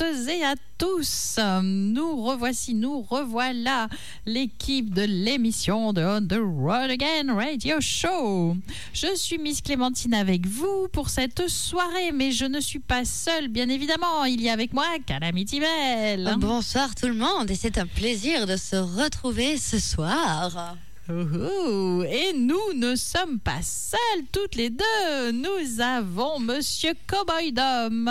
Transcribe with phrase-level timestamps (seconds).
[0.00, 1.38] et à tous.
[1.62, 3.88] Nous revoici, nous revoilà
[4.26, 8.56] l'équipe de l'émission de On the Road Again Radio Show.
[8.92, 13.48] Je suis Miss Clémentine avec vous pour cette soirée, mais je ne suis pas seule,
[13.48, 14.24] bien évidemment.
[14.24, 16.36] Il y a avec moi Calamity Bell.
[16.38, 20.76] Bonsoir tout le monde et c'est un plaisir de se retrouver ce soir.
[21.10, 22.02] Ouhou.
[22.02, 25.32] Et nous ne sommes pas seuls toutes les deux.
[25.32, 28.10] Nous avons Monsieur Cowboy Dom.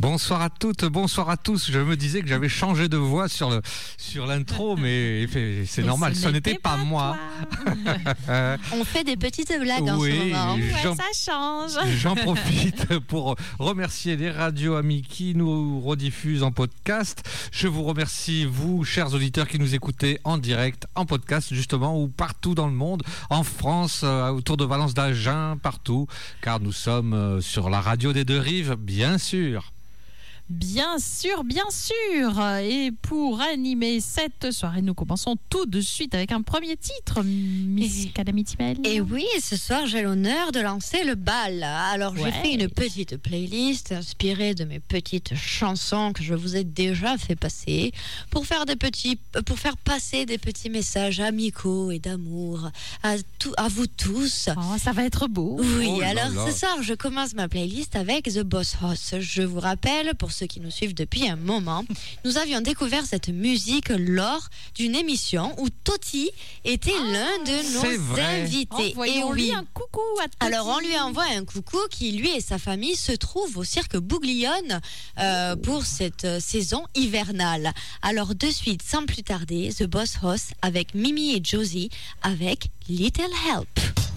[0.00, 1.70] Bonsoir à toutes, bonsoir à tous.
[1.70, 3.60] Je me disais que j'avais changé de voix sur le
[3.98, 5.26] sur l'intro, mais
[5.66, 7.18] c'est normal, ce ce n'était pas, moi.
[8.72, 10.54] On fait des petites blagues en ce Oui, moment.
[10.54, 11.72] Ouais, J'en- ça change.
[11.98, 17.22] J'en profite pour remercier les radios amis qui nous rediffusent en podcast.
[17.52, 22.08] Je vous remercie, vous, chers auditeurs, qui nous écoutez en direct, en podcast, justement, ou
[22.38, 26.06] partout dans le monde, en France, euh, autour de Valence d'Agen, partout,
[26.40, 29.72] car nous sommes euh, sur la radio des deux rives, bien sûr.
[30.50, 32.42] Bien sûr, bien sûr.
[32.62, 38.06] Et pour animer cette soirée, nous commençons tout de suite avec un premier titre, Miss
[38.06, 38.78] Et- Calamity Bell.
[38.84, 41.62] Et oui, ce soir j'ai l'honneur de lancer le bal.
[41.62, 42.20] Alors Ouais.
[42.24, 47.18] j'ai fait une petite playlist inspirée de mes petites chansons que je vous ai déjà
[47.18, 47.92] fait passer
[48.30, 52.70] pour faire des petits, pour faire passer des petits messages amicaux et d'amour
[53.02, 54.48] à, tout- à vous tous.
[54.56, 55.58] Oh, ça va être beau.
[55.60, 56.50] Oui, Oh là alors là.
[56.50, 59.14] ce soir, je commence ma playlist avec The Boss Hoss.
[59.20, 61.84] Je vous rappelle, pour ceux qui nous suivent depuis un moment,
[62.24, 66.30] nous avions découvert cette musique lors d'une émission où Toti
[66.64, 68.42] était l'un de nos vrai.
[68.42, 68.88] invités.
[68.88, 69.54] Et Envoyons-lui oui.
[69.54, 70.36] un coucou à Toti.
[70.40, 73.96] Alors on lui envoie un coucou qui lui et sa famille se trouvent au cirque
[73.96, 74.80] Bouglione
[75.18, 77.72] euh, pour cette euh, saison hivernale.
[78.02, 81.90] Alors de suite, sans plus tarder, The Boss Hoss avec Mimi et Josie
[82.22, 84.07] avec Little Help.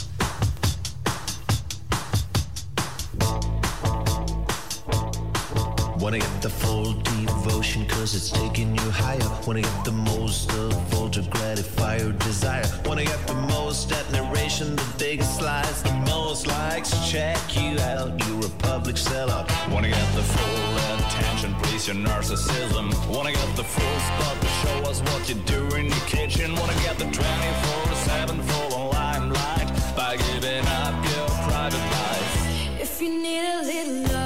[6.02, 9.20] Wanna get the full devotion cause it's taking you higher.
[9.46, 12.66] Wanna get the most of all to gratify your desire.
[12.86, 16.90] Wanna get the most admiration, the biggest slice, the most likes.
[17.08, 19.46] Check you out, you're a public sellout.
[19.72, 22.88] Wanna get the full attention, please your narcissism.
[23.08, 26.56] Wanna get the full spot to show us what you do in your kitchen.
[26.56, 32.82] Wanna get the 24-7 full limelight by giving up your private life.
[32.82, 34.21] If you need a little love,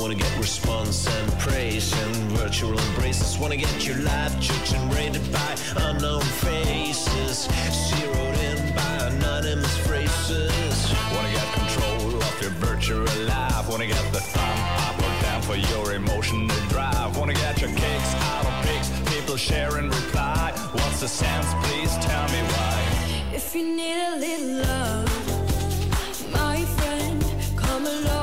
[0.00, 3.36] Wanna get response and praise and virtual embraces.
[3.38, 7.46] Wanna get your life judged and rated by unknown faces.
[7.70, 10.76] Zeroed in by anonymous phrases.
[11.14, 13.68] Wanna get control of your virtual life.
[13.68, 17.18] Wanna get the thumb up or down for your emotional drive.
[17.18, 18.88] Wanna get your kicks out of pics.
[19.14, 20.52] People share and reply.
[20.72, 21.46] What's the sense?
[21.64, 23.34] Please tell me why.
[23.34, 27.22] If you need a little love, my friend,
[27.54, 28.19] come along,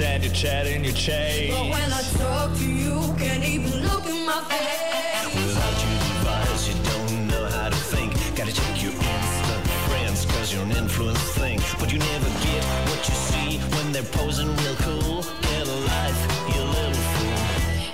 [0.00, 1.54] of clicks and your chat in your chase.
[1.54, 5.34] But when I talk to you, can't even look in my face.
[5.34, 8.12] Without your device, you don't know how to think.
[8.36, 11.60] Gotta check your instant friends, cause you're an influence thing.
[11.78, 15.22] But you never get what you see when they're posing real cool.
[15.42, 16.20] Get a life,
[16.54, 17.38] you little fool.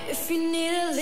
[0.08, 0.92] If you need a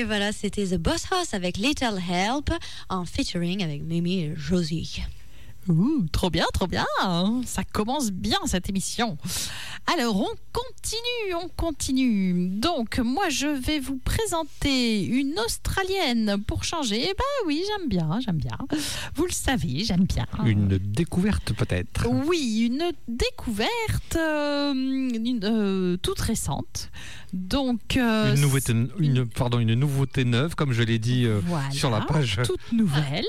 [0.00, 2.50] Et voilà, c'était The Boss House avec Little Help
[2.88, 5.02] en featuring avec Mimi et Josie.
[5.68, 6.86] Ouh, trop bien, trop bien.
[7.44, 9.18] Ça commence bien cette émission.
[9.92, 12.48] Alors, on continue, on continue.
[12.48, 17.00] Donc, moi, je vais vous présenter une Australienne pour changer.
[17.02, 18.56] Eh ben oui, j'aime bien, j'aime bien.
[19.16, 20.26] Vous le savez, j'aime bien.
[20.46, 22.06] Une découverte peut-être.
[22.08, 26.90] Oui, une découverte euh, une, euh, toute récente.
[27.32, 31.90] Donc, euh, Une nouveauté, une, pardon, une nouveauté neuve, comme je l'ai dit Voilà, sur
[31.90, 32.38] la page.
[32.44, 33.24] toute nouvelle.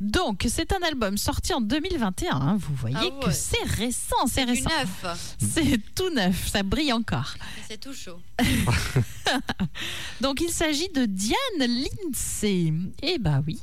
[0.00, 2.34] Donc, c'est un album sorti en 2021.
[2.36, 2.56] hein.
[2.60, 3.24] Vous voyez Ah ouais.
[3.24, 4.70] que c'est récent, c'est Du récent.
[4.70, 5.36] neuf.
[5.38, 7.34] C'est tout neuf, ça brille encore.
[7.68, 8.18] C'est tout chaud.
[10.20, 12.72] Donc, il s'agit de Diane Lindsay.
[13.02, 13.60] Eh bah oui.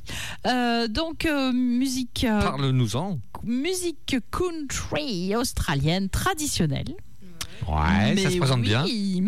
[0.47, 3.19] Euh, donc, euh, musique, euh, Parle-nous-en.
[3.43, 6.93] musique country australienne traditionnelle.
[7.67, 8.83] Ouais, ça se présente bien.
[8.85, 9.23] oui.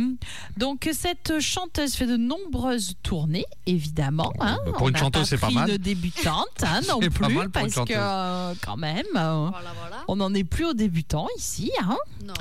[0.57, 4.31] Donc cette chanteuse fait de nombreuses tournées, évidemment.
[4.39, 4.57] hein.
[4.65, 5.69] bah, pour On une chanteuse, c'est pas mal.
[5.69, 9.05] Une débutante, hein, non C'est pas plus, mal pour une parce que euh, quand même,
[9.15, 9.97] euh, Voilà, voilà.
[10.07, 11.71] on n'en est plus aux débutants ici.
[11.83, 11.97] hein.
[12.25, 12.33] Non.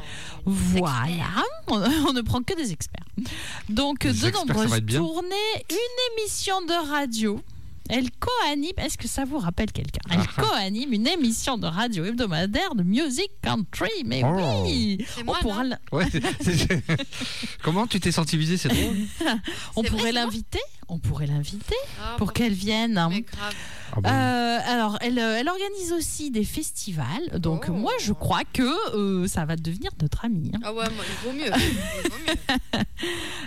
[0.44, 1.26] Voilà,
[1.68, 1.76] on,
[2.08, 3.04] on ne prend que des experts.
[3.68, 4.98] Donc Des de experts, nombreuses bien.
[5.00, 5.28] tournées,
[5.70, 7.40] une émission de radio.
[7.88, 10.40] Elle co-anime, est-ce que ça vous rappelle quelqu'un Elle Ah.
[10.42, 13.90] co-anime une émission de radio hebdomadaire de music country.
[14.04, 14.62] Mais Oh.
[14.64, 16.06] oui, C'est on moi, pourra, non l- Ouais,
[16.40, 16.82] c'est- c'est-
[17.62, 18.96] Comment tu t'es senti visé C'est drôle.
[19.76, 20.60] on C'est vrai, pourrait c'est moi l'inviter.
[20.92, 22.32] On pourrait l'inviter Ah, pour bon.
[22.32, 22.94] qu'elle vienne.
[22.94, 23.22] Grave.
[23.92, 27.38] Ah bon Euh, alors, elle, euh, elle organise aussi des festivals.
[27.38, 27.72] Donc, Oh.
[27.72, 28.62] moi, je crois que
[28.96, 30.50] euh, ça va devenir notre amie.
[30.54, 30.58] hein.
[30.64, 31.46] Ah ouais, moi, il vaut mieux.
[31.46, 32.84] Il vaut mieux.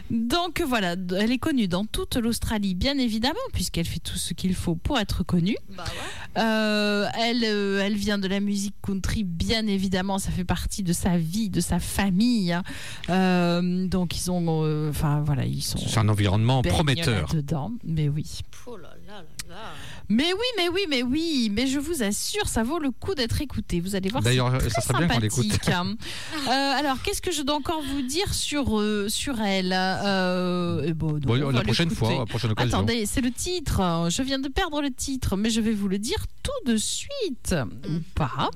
[0.28, 4.54] Donc, voilà, elle est connue dans toute l'Australie, bien évidemment, puisqu'elle fait tout ce qu'il
[4.56, 5.58] faut pour être connue.
[5.76, 6.42] Bah ouais.
[6.44, 10.94] Euh, elle, euh, elle vient de la musique country, bien évidemment, ça fait partie de
[10.94, 12.52] sa vie, de sa famille.
[12.54, 12.64] hein.
[13.10, 14.64] Euh, donc, ils ont.
[14.66, 15.78] euh, Enfin, voilà, ils sont.
[15.78, 17.33] C'est un environnement prometteur.
[17.34, 17.72] Là-dedans.
[17.84, 18.26] Mais oui.
[18.66, 19.72] Oh là là là là.
[20.10, 23.42] Mais oui, mais oui, mais oui, mais je vous assure, ça vaut le coup d'être
[23.42, 23.80] écouté.
[23.82, 24.24] Vous allez voir.
[24.24, 25.96] D'ailleurs, c'est ça serait bien qu'on hein.
[26.48, 30.94] Euh, alors, qu'est-ce que je dois encore vous dire sur euh, sur elle Euh, eh
[30.94, 32.78] bon, non, Bon, on la prochaine fois, la prochaine occasion.
[32.78, 34.08] Attendez, c'est le titre.
[34.10, 37.56] Je viens de perdre le titre, mais je vais vous le dire tout de suite
[37.90, 38.50] ou pas.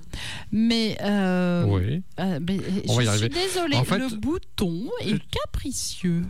[0.51, 3.29] Mais, euh, Oui, euh, mais On va y je suis arriver.
[3.29, 6.24] désolée, En fait, le bouton est capricieux.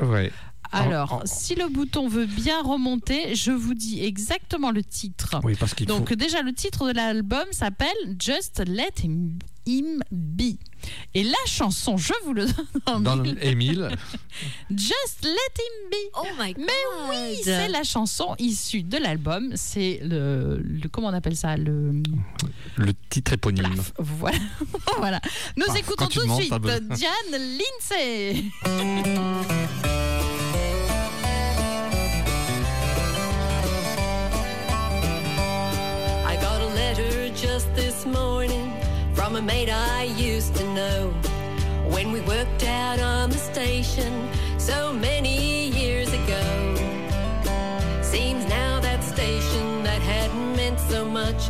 [0.00, 0.32] ouais.
[0.72, 5.40] Alors, en- si le bouton veut bien remonter, je vous dis exactement le titre.
[5.44, 5.94] Oui, parce qu'il faut.
[5.98, 7.88] Donc déjà le titre de l'album s'appelle
[8.20, 10.56] Just Let Him, Him Be.
[11.14, 13.34] Et la chanson, je vous le donne en Dans mille.
[13.34, 13.88] le- Émile,
[14.70, 15.96] Just Let Him Be.
[16.18, 16.64] Oh my god.
[16.66, 19.52] Mais oui, c'est la chanson issue de l'album.
[19.56, 21.56] C'est le, le- comment on appelle ça?
[21.56, 22.02] Le
[22.76, 23.64] le titre éponyme.
[23.72, 23.92] plaf.
[23.98, 24.38] Voilà,
[24.98, 25.20] voilà.
[25.56, 26.52] Nous Ah, écoutons tout de suite.
[26.52, 28.44] Diane Lindsay.
[38.06, 38.72] morning
[39.14, 41.10] from a mate I used to know
[41.88, 46.42] when we worked out on the station so many years ago.
[48.02, 51.48] Seems now that station that had meant so much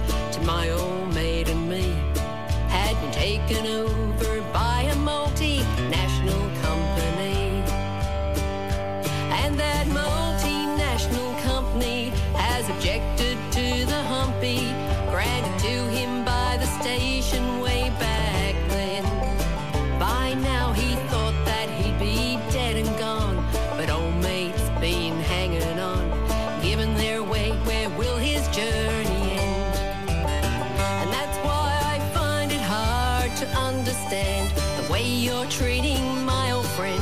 [33.96, 37.00] understand the way you're treating my old friend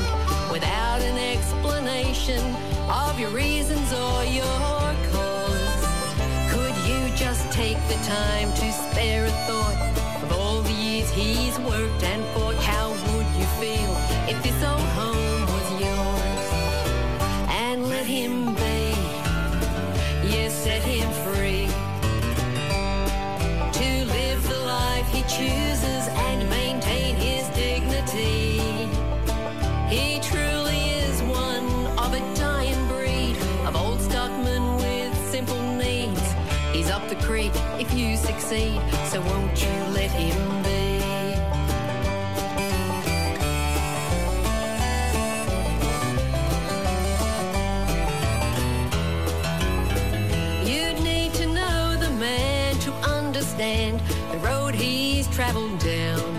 [0.52, 2.40] without an explanation
[2.88, 5.86] of your reasons or your cause.
[6.50, 8.72] Could you just take the time to
[38.54, 38.80] succeed,
[39.10, 40.94] so won't you let him be?
[50.70, 56.33] You'd need to know the man to understand the road he's traveled down.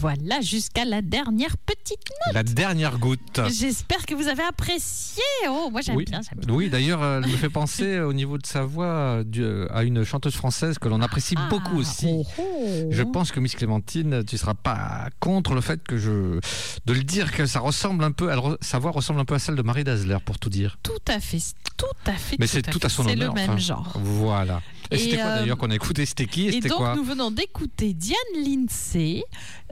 [0.00, 2.34] Voilà jusqu'à la dernière petite note.
[2.34, 3.40] La dernière goutte.
[3.48, 5.22] J'espère que vous avez apprécié.
[5.48, 8.36] Oh, moi j'aime Oui, bien, oui d'ailleurs, euh, elle me fait penser euh, au niveau
[8.38, 12.06] de sa voix euh, à une chanteuse française que l'on apprécie Ah, beaucoup aussi.
[12.08, 12.88] oh, oh.
[12.90, 16.40] Je pense que Miss Clémentine, tu seras pas contre le fait que je
[16.86, 19.38] de le dire que ça ressemble un peu, elle sa voix ressemble un peu à
[19.38, 20.78] celle de Marie Dazzler pour tout dire.
[20.82, 21.38] Tout à fait,
[21.76, 22.36] tout à fait.
[22.38, 23.34] Mais c'est tout à son C'est honneur.
[23.34, 23.58] le même enfin.
[23.58, 23.92] genre.
[23.96, 24.60] Voilà.
[24.90, 26.94] Et, Et, c'était quoi euh, d'ailleurs qu'on a écouté C'était qui et Et donc quoi
[26.96, 29.22] nous venons d'écouter Diane Lindsay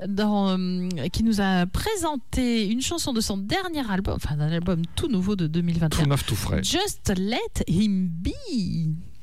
[0.06, 4.82] dans, euh, qui nous a présenté une chanson de son dernier album, enfin d'un album
[4.96, 6.06] tout nouveau de Tout 2021.
[6.06, 6.62] neuf, tout frais.
[6.62, 9.13] Just Let Him Be.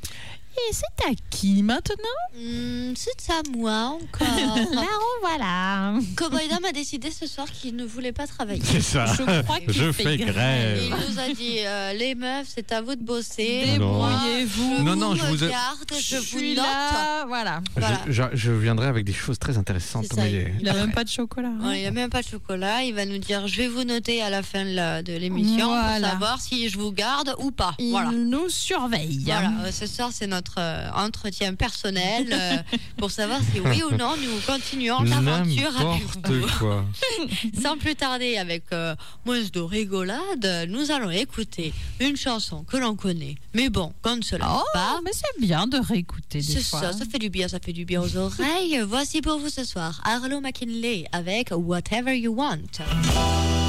[0.72, 1.96] C'est à qui maintenant?
[2.38, 4.28] Hmm, c'est à moi encore.
[4.74, 5.94] La revoilà.
[6.16, 8.62] Cowboy Dom a décidé ce soir qu'il ne voulait pas travailler.
[8.64, 9.06] C'est ça.
[9.06, 10.80] Je crois qu'il Je fait fais grève.
[10.84, 13.64] Il nous a dit euh, les meufs, c'est à vous de bosser.
[13.74, 14.78] Débrouillez-vous.
[14.78, 16.66] Je Non, non, je vous regarde, je, vous suis note.
[16.66, 17.62] là, voilà.
[17.76, 18.00] Je- Voilà.
[18.08, 20.06] Je, je viendrai avec des choses très intéressantes.
[20.06, 21.50] Ça, mais- Il a même pas de chocolat.
[21.50, 21.66] hein.
[21.68, 22.84] Oh, il a même pas de chocolat.
[22.84, 26.00] Il va nous dire je vais vous noter à la fin de l'émission Voilà.
[26.00, 27.76] pour savoir si je vous garde ou pas.
[27.80, 28.12] Il Voilà.
[28.12, 29.20] nous surveille.
[29.26, 32.58] Voilà, euh, ce soir c'est notre euh, entretien personnel euh,
[32.98, 36.20] pour savoir si oui ou non nous continuons l'aventure avec vous.
[36.22, 36.86] N'importe quoi.
[37.62, 42.96] Sans plus tarder, avec euh, moins de rigolade, nous allons écouter une chanson que l'on
[42.96, 43.36] connaît.
[43.54, 45.00] Mais bon, qu'on ne se lasse Oh, pas.
[45.04, 46.80] mais c'est bien de réécouter des C'est fois.
[46.82, 48.80] ça, ça fait du bien, ça fait du bien aux oreilles.
[48.88, 53.61] Voici pour vous ce soir Arlo McKinley avec Whatever You Want.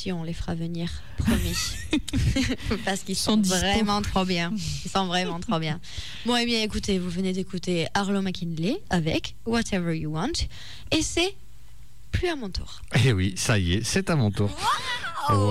[0.00, 1.54] Aussi, on les fera venir, promis.
[2.86, 4.50] Parce qu'ils Sont vraiment trop bien.
[4.84, 5.78] Ils sont vraiment trop bien.
[6.24, 10.46] Bon, eh bien, écoutez, vous venez d'écouter Arlo McKinley avec Whatever You Want.
[10.90, 11.34] Et c'est
[12.12, 12.80] plus à mon tour.
[13.04, 14.50] Eh oui, ça y est, c'est à mon tour.
[15.28, 15.50] Oh, Waouh.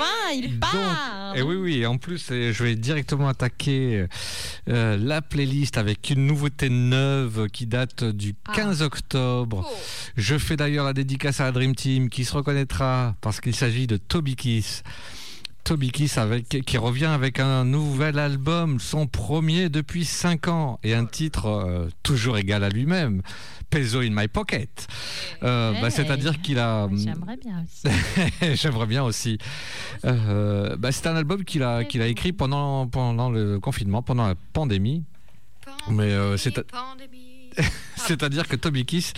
[0.00, 1.21] enfin, il part.
[1.34, 4.06] Et oui, oui, en plus, euh, je vais directement attaquer
[4.68, 8.52] euh, la playlist avec une nouveauté neuve qui date du Ah.
[8.54, 9.68] 15 octobre.
[10.16, 13.86] Je fais d'ailleurs la dédicace à la Dream Team qui se reconnaîtra parce qu'il s'agit
[13.86, 14.82] de Toby Kiss.
[15.64, 20.94] Toby Kiss avec, qui revient avec un nouvel album, son premier depuis 5 ans, et
[20.94, 23.22] un titre euh, toujours égal à lui-même,
[23.70, 24.86] Peso in My Pocket.
[25.42, 25.90] Euh, bah.
[25.90, 26.88] C'est-à-dire qu'il a...
[26.94, 28.54] J'aimerais bien aussi.
[28.54, 29.38] J'aimerais bien aussi.
[30.04, 34.26] Euh, bah, c'est un album qu'il a, qu'il a écrit pendant, pendant le confinement, pendant
[34.26, 35.04] la pandémie.
[35.88, 36.58] Mais euh, c'est
[38.06, 39.12] c'est-à-dire que Toby Kiss,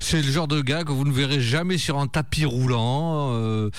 [0.00, 3.32] c'est le genre de gars que vous ne verrez jamais sur un tapis roulant.
[3.34, 3.70] euh,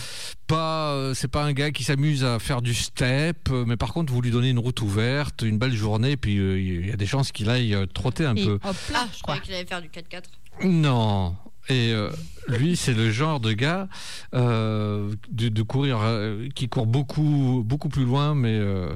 [0.48, 3.94] pas, euh, c'est pas un gars qui s'amuse à faire du step, euh, mais par
[3.94, 6.96] contre, vous lui donnez une route ouverte, une belle journée, puis euh, il y a
[6.96, 8.54] des chances qu'il aille trotter un Et peu.
[8.64, 10.24] hop là, Ah, je croyais qu'il allait faire du 4x4.
[10.68, 11.36] Non.
[11.70, 12.10] Et euh,
[12.50, 13.88] lui, c'est le genre de gars
[14.34, 18.94] euh, de, de courir, euh, qui court beaucoup, beaucoup plus loin, mais euh,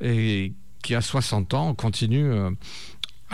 [0.00, 2.30] et qui a 60 ans continue.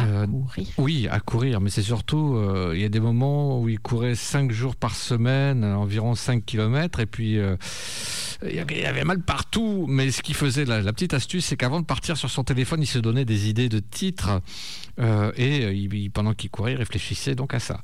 [0.07, 0.67] Euh, euh, courir.
[0.79, 4.15] oui, à courir, mais c'est surtout, euh, il y a des moments où il courait
[4.15, 7.57] 5 jours par semaine, environ 5 km, et puis euh,
[8.47, 9.87] il y avait- mal partout.
[9.89, 12.83] Mais ce qu'il faisait, la, la petite astuce, c'est qu'avant de partir sur son téléphone,
[12.83, 14.41] il se donnait des idées de titres,
[14.99, 17.81] euh, et il- pendant qu'il courait, il réfléchissait donc à ça.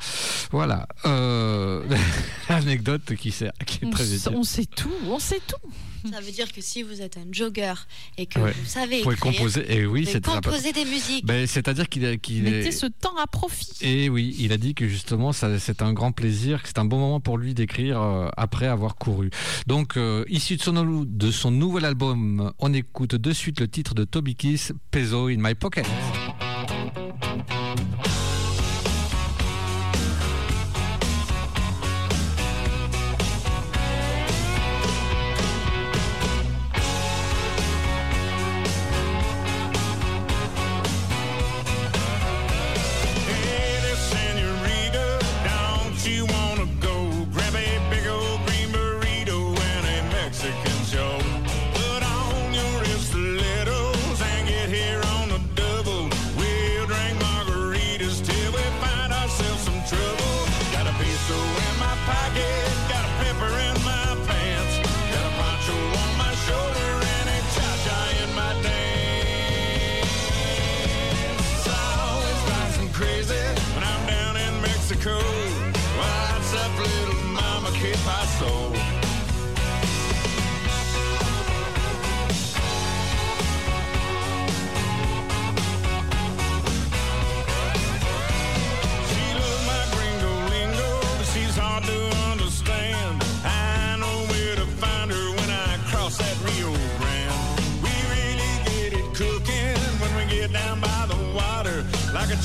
[0.51, 0.87] Voilà.
[2.49, 4.33] L'anecdote qui, est très utile.
[4.37, 5.57] on sait tout, on sait tout.
[6.13, 7.75] Ça veut dire que si vous êtes un jogger
[8.19, 8.53] et que Ouais.
[8.53, 11.25] vous savez Vous pouvez écrire, composer, et oui, vous c'est composer des musiques.
[11.25, 12.73] Ben, C'est-à-dire qu'il qu'il Mettez est.
[12.73, 13.71] ce temps à profit.
[13.81, 16.85] Et oui, il a dit que justement, ça- c'est un grand plaisir, que c'est un
[16.85, 19.31] bon moment pour lui d'écrire euh, après avoir couru.
[19.67, 23.95] Donc, euh, issu de son, de son nouvel album, on écoute de suite le titre
[23.95, 25.87] de Toby Kiss, Peso in My Pocket.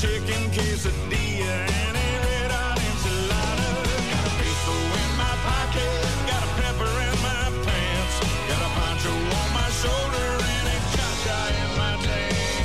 [0.02, 3.70] Chicken quesadilla and a red hot enchilada.
[4.10, 5.94] Got a peso in my pocket,
[6.26, 8.14] got a pepper in my pants,
[8.50, 12.58] got a poncho on my shoulder and a cha-cha in my dance.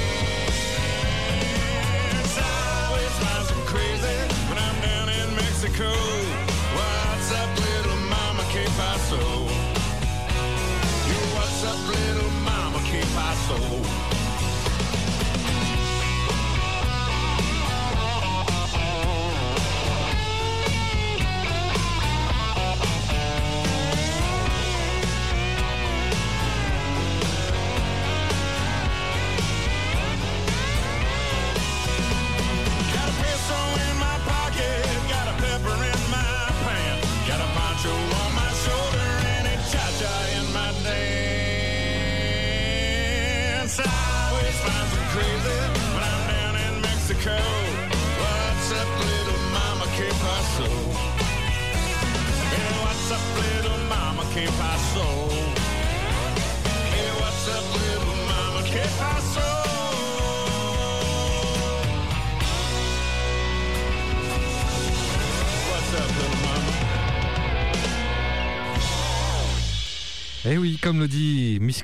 [2.42, 2.50] I
[2.90, 4.18] always drive some crazy
[4.50, 5.94] when I'm down in Mexico.
[6.74, 8.50] What's up, little mama?
[8.50, 9.22] Que paso?
[11.06, 12.82] Yo, what's up, little mama?
[12.90, 14.17] Que paso?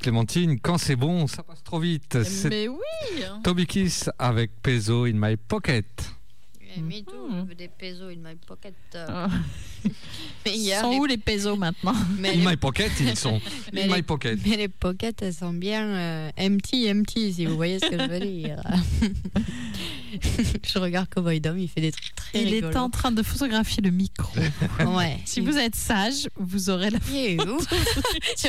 [0.04, 2.22] Clémentine, quand c'est bon, ça passe trop vite.
[2.24, 5.86] C'est Mais oui Toby Kiss avec Peso in my pocket.
[6.76, 8.74] Eh, Me too, je veux des pesos in my pocket?
[8.96, 9.30] Ah.
[10.46, 11.94] Mais Ils hier, sont les- où les pesos maintenant?
[12.20, 13.40] Mais In les- my pocket, ils sont.
[13.74, 14.40] Mais In les- my pocket.
[14.46, 18.10] Mais les pockets, elles sont bien euh, empty, empty, si vous voyez ce que je
[18.10, 18.60] veux dire.
[20.74, 22.72] je regarde Cowboy Dom, il fait des trucs très Il rigolos.
[22.74, 24.32] est en train de photographier le micro.
[24.86, 25.20] Ouais.
[25.26, 27.00] si vous êtes sage, vous aurez la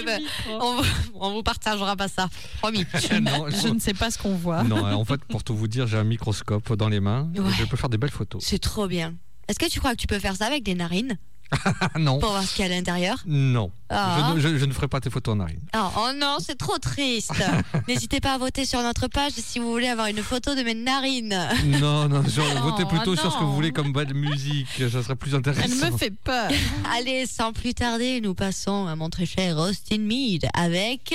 [0.01, 0.59] veux- micro.
[0.61, 2.29] on, vous, on vous partagera pas ça,
[2.61, 2.85] promis.
[3.23, 4.63] non, Je ne sais pas ce qu'on voit.
[4.65, 7.31] non, en fait, pour tout vous dire, j'ai un microscope dans les mains.
[7.35, 7.41] et.
[7.59, 8.43] Je peux faire des belles photos.
[8.45, 9.15] C'est trop bien.
[9.49, 11.19] Est-ce que tu crois que tu peux faire ça avec des narines?
[11.99, 12.19] non.
[12.19, 13.71] pour voir ce qu'il y a à l'intérieur Non.
[13.89, 14.17] Ah.
[14.31, 15.61] Je, ne, je- je ne ferai pas tes photos en narine.
[15.73, 17.33] Ah, Oh non, c'est trop triste.
[17.89, 20.75] N'hésitez pas à voter sur notre page si vous voulez avoir une photo de mes
[20.75, 21.39] narines.
[21.67, 24.69] Non, non, genre, Non, votez plutôt sur ce que vous voulez comme belle musique.
[24.91, 25.91] Ça serait plus Elle intéressant.
[25.93, 26.51] me fait peur.
[26.97, 31.15] Allez, sans plus tarder, nous passons à mon très cher Austin Mead avec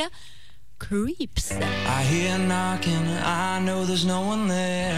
[0.80, 1.52] Creeps.
[1.52, 4.95] I hear knocking, I know there's no one there.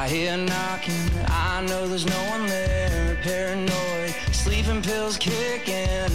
[0.00, 3.18] I hear knocking, I know there's no one there.
[3.22, 6.10] Paranoid, sleeping pills kicking,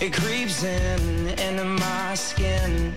[0.00, 2.92] it creeps in into my skin.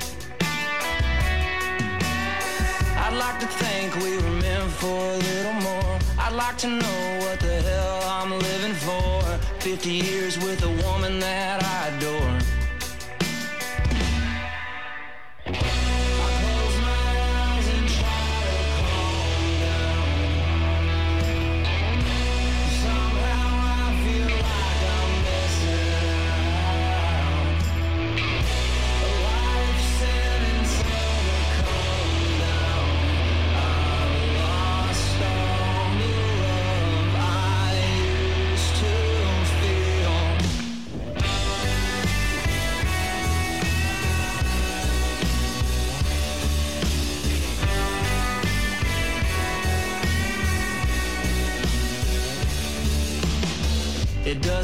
[2.98, 6.00] I'd like to think we were meant for a little more.
[6.18, 9.22] I'd like to know what the hell I'm living for.
[9.60, 12.43] 50 years with a woman that I adore.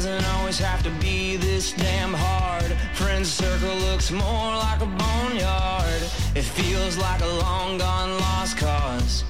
[0.02, 2.72] Doesn't always have to be this damn hard.
[2.94, 6.02] Friend circle looks more like a boneyard.
[6.34, 9.24] It feels like a long gone lost cause.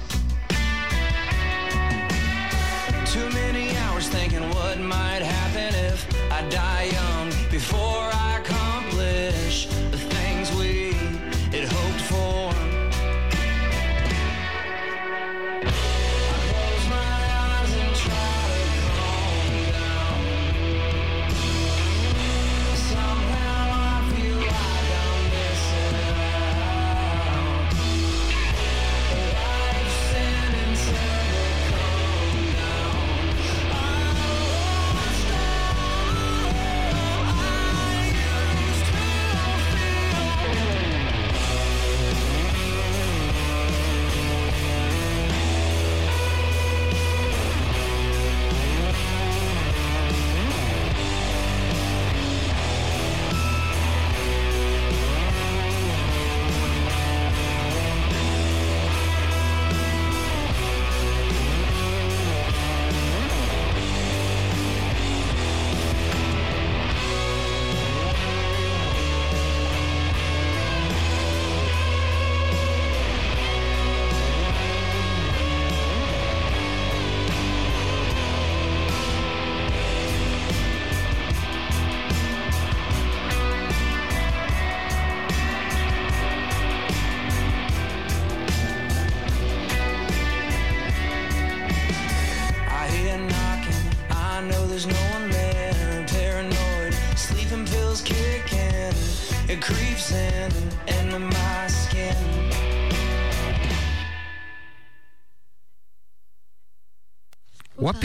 [3.05, 8.20] Too many hours thinking what might happen if I die young before I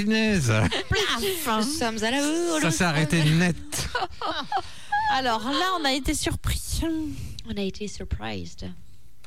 [0.07, 0.53] Wapinaise
[1.21, 2.61] Nous sommes à la bourre.
[2.62, 3.88] Ça s'est arrêté net.
[5.14, 6.61] Alors là, on a été surpris.
[7.49, 8.71] On a été surprised.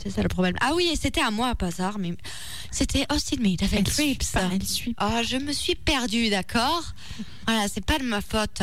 [0.01, 0.55] C'est ça le problème.
[0.61, 2.15] Ah oui, et c'était à moi, pas hasard, mais
[2.71, 4.31] c'était Austin Mead avec Elle suit Trips.
[4.31, 6.83] pas, elle suit Oh, je me suis perdue, d'accord?
[7.45, 8.61] Voilà, c'est pas de ma faute.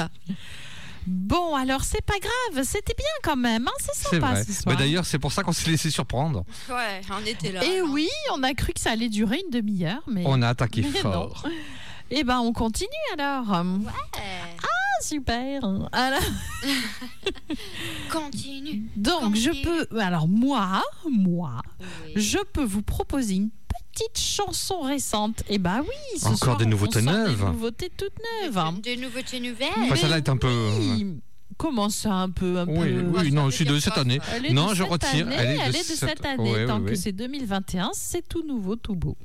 [1.07, 4.45] Bon, alors c'est pas grave, c'était bien quand même, hein, c'est C'est sympa vrai.
[4.45, 4.75] ce soir.
[4.75, 6.45] Mais d'ailleurs, c'est pour ça qu'on s'est laissé surprendre.
[6.71, 7.63] Ouais, on était là.
[7.65, 10.23] Et oui, on a cru que ça allait durer une demi-heure, mais.
[10.27, 11.47] On a attaqué Mais fort.
[12.11, 13.45] Eh ben, on continue alors.
[13.53, 15.63] Ah, super.
[15.93, 16.21] Alors,
[18.11, 18.85] Continue.
[18.97, 20.01] donc, je peux.
[20.01, 22.13] Alors, moi, moi, Oui.
[22.17, 25.43] je peux vous proposer une petite chanson récente.
[25.49, 27.39] Eh ben oui, ce Encore soir, des on nouveautés sort neuves.
[27.39, 28.81] Des nouveautés toutes neuves.
[28.83, 29.69] Des nouveautés nouvelles.
[29.81, 30.71] Enfin, celle-là est un peu.
[30.79, 31.21] Oui.
[31.59, 34.19] Comment ça, un peu, un Oui, peu oui, non, je suis de cette année.
[34.35, 35.27] Elle est Non, de je cette retire.
[35.27, 36.53] année, Elle est de de cette- cette année.
[36.53, 39.17] Ouais, Tant que c'est 2021, c'est tout nouveau, tout beau.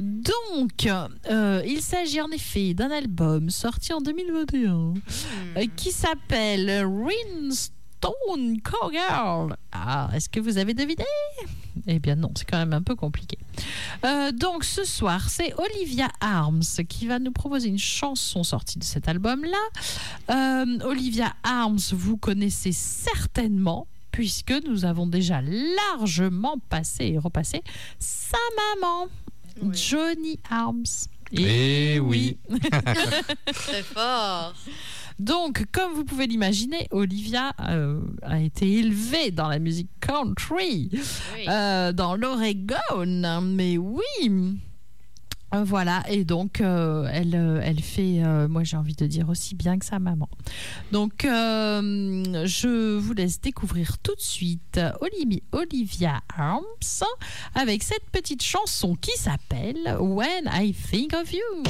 [0.00, 0.86] Donc,
[1.30, 4.94] euh, il s'agit en effet d'un album sorti en 2021
[5.56, 6.84] euh, qui s'appelle
[8.04, 9.56] Rinstone Cowgirl.
[9.72, 11.04] Ah, est-ce que vous avez deviné?
[11.86, 13.38] Eh bien non, c'est quand même un peu compliqué.
[14.04, 18.84] Euh, donc ce soir, c'est Olivia Arms qui va nous proposer une chanson sortie de
[18.84, 19.58] cet album-là.
[20.30, 27.62] Euh, Olivia Arms, vous connaissez certainement puisque nous avons déjà largement passé et repassé
[27.98, 28.38] sa
[28.80, 29.08] maman,
[29.72, 31.08] Johnny Arms.
[31.32, 32.36] Eh oui.
[33.52, 34.54] Très fort.
[35.18, 41.44] Donc, comme vous pouvez l'imaginer, Olivia euh, a été élevée dans la musique country, Oui.
[41.48, 43.40] euh, dans l'Oregon.
[43.42, 44.58] Mais oui.
[45.56, 49.78] Voilà, et donc euh, elle, elle fait, euh, moi j'ai envie de dire aussi bien
[49.78, 50.28] que sa maman.
[50.90, 56.64] Donc euh, je vous laisse découvrir tout de suite Oli- Olivia Arms
[57.54, 61.62] avec cette petite chanson qui s'appelle When I Think of You.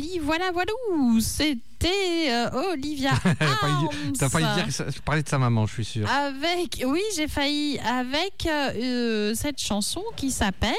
[0.00, 0.72] Et voilà, voilà,
[1.20, 4.12] C'était euh, Olivia T'as failli dire- Arms.
[4.18, 6.08] T'as failli dire, ça- parler de sa maman, je suis sûr.
[6.10, 10.72] Avec, oui, j'ai failli avec euh, euh, cette chanson qui s'appelle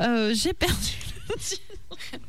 [0.00, 0.74] euh, J'ai perdu
[1.28, 1.34] le.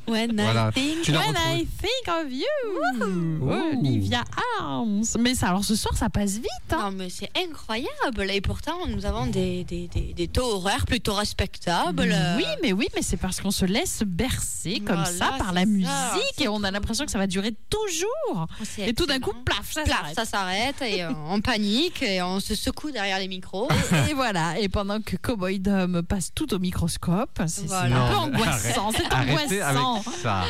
[0.08, 0.70] When Voilà.
[0.76, 1.36] I think When.
[1.36, 3.50] I think of you, Ouh.
[3.80, 4.24] Olivia
[4.60, 5.04] Arms.
[5.20, 6.65] Mais ça, alors ce soir, ça passe vite.
[6.78, 8.30] Non, mais c'est incroyable.
[8.32, 12.14] Et pourtant, nous avons des, des, des, des taux horaires plutôt respectables.
[12.38, 15.62] Oui, mais oui, mais c'est parce qu'on se laisse bercer comme Voilà, ça par la
[15.62, 18.48] ça, musique et on a l'impression que ça va durer toujours.
[18.64, 20.16] C'est Et tout d'un coup, plaf, ça Plaf, s'arrête.
[20.16, 23.68] ça s'arrête et euh, on panique et on se secoue derrière les micros.
[24.10, 28.04] Et voilà, et pendant que Cowboy Dom passe tout au microscope, c'est Voilà.
[28.06, 30.04] un peu angoissant, c'est avec angoissant.
[30.22, 30.44] ça.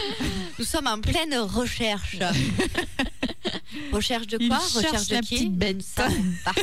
[0.59, 2.17] Nous sommes en pleine recherche.
[3.91, 6.53] recherche de quoi cherche Recherche de qui savons pas.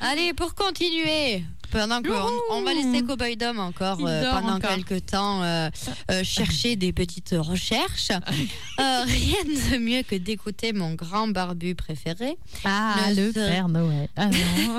[0.00, 4.70] Allez, pour continuer, pendant qu'on on va laisser Cowboy Dom encore euh, pendant encore.
[4.70, 5.70] quelques temps euh,
[6.10, 8.10] euh, chercher des petites recherches.
[8.78, 12.36] Rien de mieux que d'écouter mon grand barbu préféré.
[12.64, 14.08] Ah, Le le Père Noël.
[14.16, 14.78] Ah non.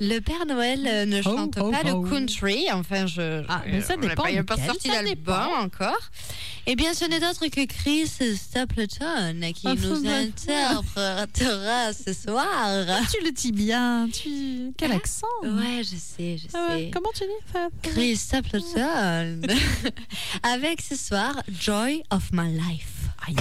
[0.00, 2.66] Le Père Noël euh, ne Ho, chante ho, pas le country.
[2.72, 3.42] Enfin, je.
[3.48, 6.10] Ah, mais ça dépend pas- Il n'y a pas sorti ça d'album encore.
[6.66, 8.06] Eh bien, ce n'est autre que Chris
[8.36, 12.46] Stapleton qui Ah, nous interprétera ce soir.
[13.10, 14.08] tu le dis bien.
[14.12, 14.72] Tu...
[14.76, 16.90] Quel accent Ouais, je sais, je Ah sais.
[16.92, 19.40] Comment tu dis Chris Stapleton.
[20.42, 22.92] Avec ce soir Joy of My Life.
[23.26, 23.36] Aïe.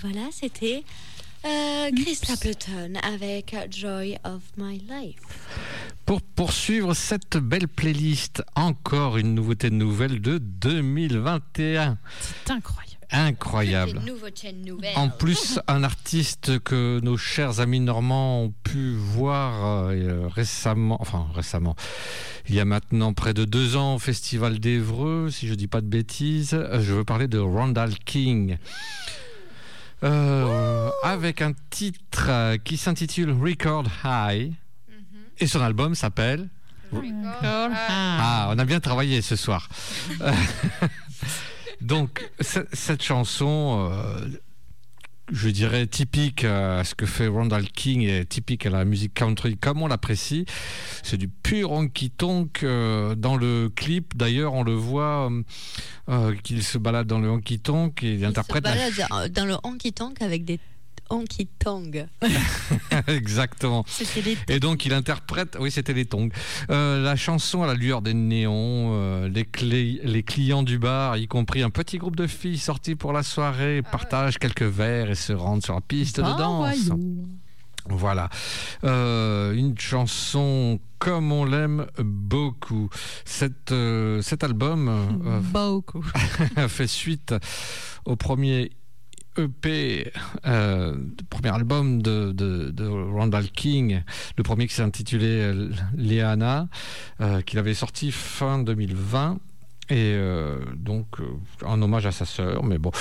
[0.00, 0.82] Voilà, c'était
[1.44, 5.16] euh, Chris Stapleton avec Joy of My Life.
[6.06, 11.98] Pour poursuivre cette belle playlist, encore une nouveauté nouvelle de 2021.
[12.20, 12.90] C'est incroyable.
[13.12, 14.02] Incroyable.
[14.94, 21.26] En plus, un artiste que nos chers amis normands ont pu voir euh, récemment, enfin
[21.34, 21.74] récemment,
[22.48, 25.80] il y a maintenant près de deux ans au Festival d'Evreux, si je dis pas
[25.80, 28.56] de bêtises, euh, je veux parler de Randall King.
[30.02, 34.54] Euh, avec un titre euh, qui s'intitule Record High.
[35.38, 36.48] Et son album s'appelle
[36.92, 39.68] ah, on a bien travaillé ce soir.
[41.80, 44.26] Donc, ce- cette chanson, euh,
[45.32, 49.56] je dirais typique à ce que fait Randall King et typique à la musique country
[49.56, 50.44] comme on l'apprécie.
[51.02, 52.62] C'est du pur honky tonk.
[52.62, 55.42] euh, dans le clip, d'ailleurs, on le voit euh,
[56.08, 59.32] euh, qu'il se balade dans le honky tonk et il Il interprète se la balade
[59.32, 60.58] dans le honky tonk avec des
[61.10, 62.06] honky tongs.
[63.08, 63.84] Exactement.
[64.48, 66.30] Les Et donc il interprète, oui c'était les tongs,
[66.70, 71.16] Euh, la chanson à la lueur des néons, euh, les, clés- les clients du bar,
[71.16, 75.14] y compris un petit groupe de filles sorties pour la soirée, partagent quelques verres et
[75.14, 76.76] se rendent sur la piste de Ah, danse.
[76.86, 77.00] voyons.
[77.88, 78.28] Voilà.
[78.84, 82.90] Euh, une chanson comme on l'aime beaucoup.
[83.24, 84.88] Cette, euh, cet album
[85.26, 86.04] euh, Beaucoup.
[86.68, 87.34] fait suite
[88.04, 88.70] au premier
[89.44, 90.12] EP,
[90.46, 90.96] euh,
[91.28, 94.02] premier album de, Randall King,
[94.36, 96.68] le premier qui s'est intitulé euh, Leanna,
[97.20, 99.38] euh, qu'il avait sorti fin 2020.
[99.92, 101.06] Et euh, donc,
[101.64, 102.62] en hommage à sa sœur.
[102.62, 102.92] Mais bon,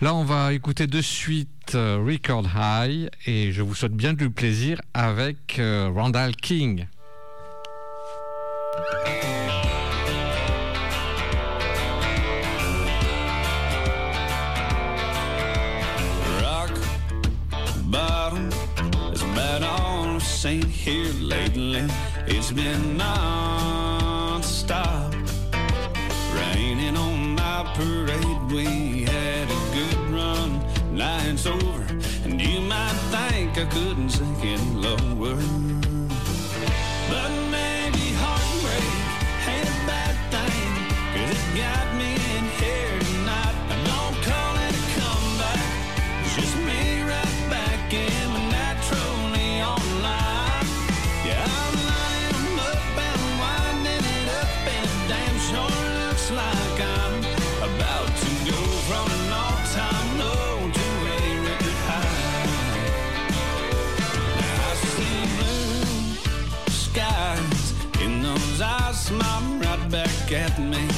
[0.00, 3.10] là, on va écouter de suite Record High.
[3.26, 6.86] Et je vous souhaite bien du plaisir avec Randall King.
[22.64, 24.34] Been non-stop.
[26.34, 30.50] Raining on my parade, we had a good run.
[30.92, 31.86] Now over,
[32.24, 33.87] and you might think I couldn't
[70.30, 70.97] right back at me,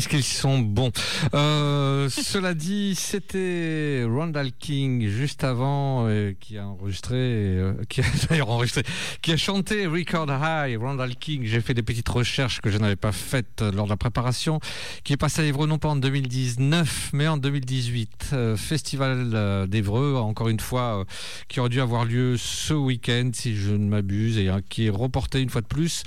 [0.00, 0.92] Qu'est-ce qu'ils sont bons.
[1.34, 8.04] Euh, cela dit, c'était Randall King juste avant euh, qui a enregistré, euh, qui a
[8.30, 8.82] d'ailleurs enregistré,
[9.20, 10.78] qui a chanté Record High.
[10.80, 11.42] Randall King.
[11.44, 14.58] J'ai fait des petites recherches que je n'avais pas faites lors de la préparation,
[15.04, 18.30] qui est passé à Évreux non pas en 2019 mais en 2018.
[18.32, 21.04] Euh, Festival d'Évreux, encore une fois,
[21.48, 24.90] qui aurait dû avoir lieu ce week-end si je ne m'abuse et euh, qui est
[24.90, 26.04] reporté une fois de plus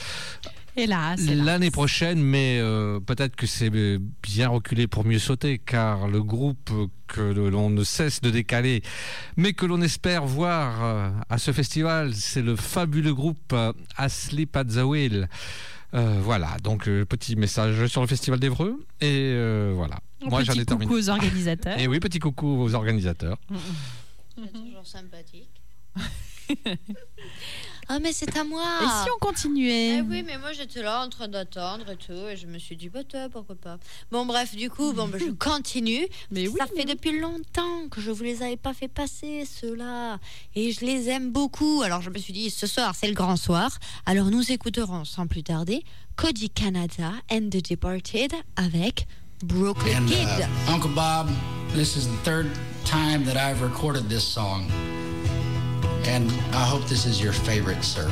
[0.76, 1.22] Hélas.
[1.28, 6.24] L'année prochaine, mais euh, peut-être que c'est euh, bien reculé pour mieux sauter, car le
[6.24, 6.72] groupe
[7.08, 8.82] que l'on ne cesse de décaler,
[9.38, 13.56] mais que l'on espère voir euh, à ce festival, c'est le fabuleux groupe
[13.98, 15.28] Asleep at the Wheel.
[15.94, 20.00] Euh, voilà, donc euh, petit message sur le festival d'Evreux, et euh, voilà.
[20.24, 20.88] Moi, j'en ai terminé.
[20.88, 21.80] coucou aux organisateurs.
[21.80, 23.38] Et oui, petit coucou aux organisateurs.
[24.36, 25.62] C'est toujours sympathique.
[27.90, 28.64] Ah mais c'est à moi.
[28.82, 32.28] Et si on continuait Eh oui, mais moi j'étais là en train d'attendre et tout,
[32.30, 33.78] et je me suis dit bah toi, pourquoi pas.
[34.12, 36.08] Bon bref, du coup, bon bah, je continue.
[36.32, 40.20] Mais oui, ça fait depuis longtemps que je vous les avais pas fait passer ceux-là,
[40.56, 41.82] et je les aime beaucoup.
[41.84, 45.28] Alors je me suis dit ce soir c'est le grand soir, alors nous écouterons sans
[45.28, 45.84] plus tarder
[46.16, 49.08] Cody Canada and the Departed avec
[49.44, 50.48] Brooklyn And Kid.
[50.68, 51.30] uh, Uncle Bob,
[51.76, 52.48] this is the third
[52.86, 54.68] time that I've recorded this song.
[56.06, 58.08] And I hope this is your favorite, sir.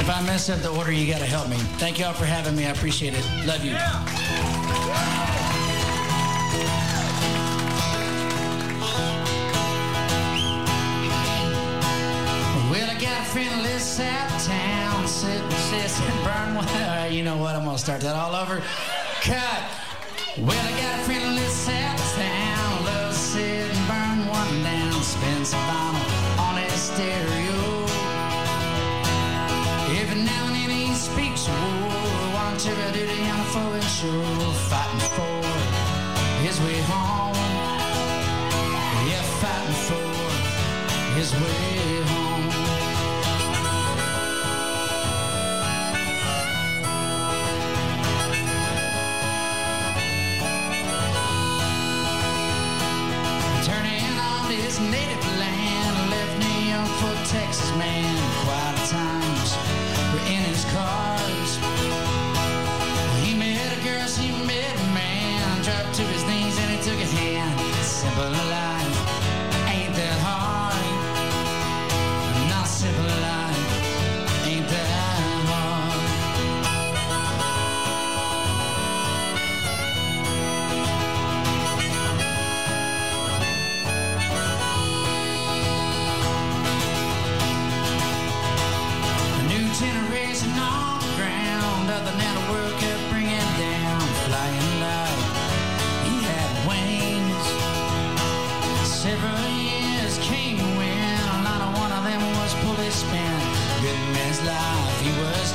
[0.00, 1.56] If I mess up the order, you gotta help me.
[1.78, 2.66] Thank y'all for having me.
[2.66, 3.24] I appreciate it.
[3.46, 3.76] Love you.
[12.70, 16.92] Well, I got a friend lives of town, sitting, sits and burn well.
[17.12, 17.54] You know what?
[17.54, 18.62] I'm gonna start that all over.
[19.20, 19.62] Cut.
[20.38, 21.74] Well, I got a friend lives of
[22.16, 22.51] town,
[25.22, 27.62] spin vinyl on his stereo.
[30.00, 33.88] Every now and then he speaks a war, one to a duty on a foreign
[33.98, 34.52] shore,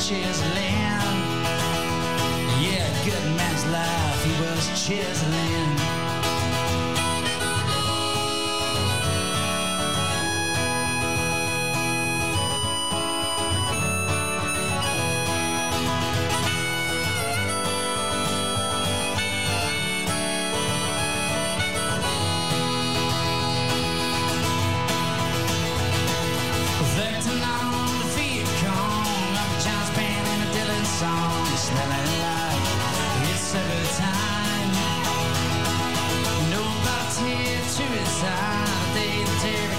[0.08, 0.24] chiseling.
[2.64, 5.57] Yeah, good man's life, he was chiseling.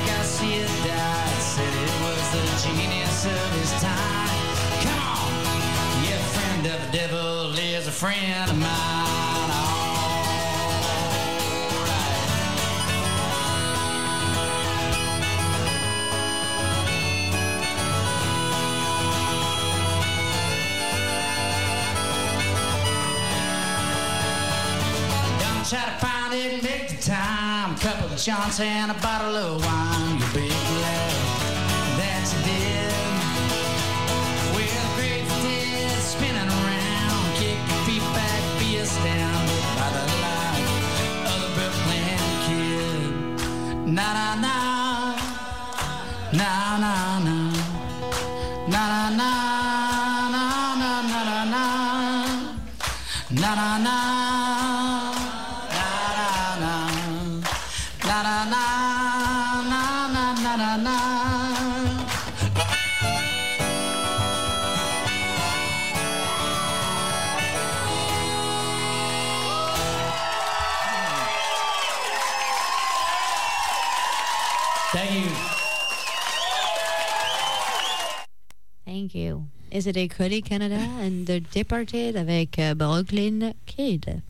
[0.07, 4.29] Garcia died, said it was the genius of his time.
[4.85, 5.31] Come on,
[6.05, 8.68] yeah, friend of the devil is a friend of mine.
[26.29, 27.77] Try to find it and make the time.
[27.77, 30.19] Couple of shots and a bottle of wine.
[30.19, 31.13] You'll be glad
[31.99, 32.93] that you did.
[34.55, 37.37] Well, great dead spinning around.
[37.37, 40.69] Kick your feet back, be astounded by the life
[41.33, 43.13] of the Brooklyn kid.
[43.87, 44.57] Na na na.
[46.33, 46.39] Na na na.
[46.39, 46.95] Na na na.
[46.95, 47.08] Na na na na na.
[79.79, 80.81] Et c'était Cody Canada?
[81.01, 84.21] And the Departed avec euh, Brooklyn Kid.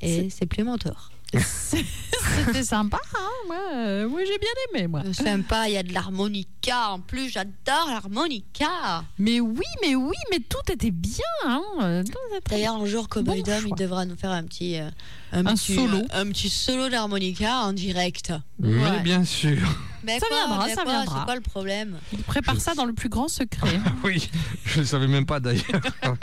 [0.00, 1.10] Et c'est plus mon tour.
[1.34, 4.48] C'était sympa, hein, moi, euh, moi j'ai bien
[4.80, 5.02] aimé, moi.
[5.12, 9.04] Sympa, il y a de l'harmonica en plus, j'adore l'harmonica.
[9.18, 11.12] Mais oui, mais oui, mais tout était bien.
[11.46, 11.62] Hein.
[11.82, 12.02] euh,
[12.48, 14.88] D'ailleurs, un jour, Cowboy Bon il devra nous faire un petit, euh,
[15.32, 15.98] Un petit, solo.
[16.12, 18.32] un petit solo d'harmonica en direct.
[18.58, 19.00] Mais Ouais.
[19.00, 19.58] bien sûr.
[20.04, 21.18] Mais Ça quoi, viendra, mais ça quoi, viendra.
[21.18, 23.80] C'est quoi le problème Il prépare ça dans le plus grand secret.
[24.04, 24.30] Oui,
[24.64, 25.64] je ne savais même pas d'ailleurs.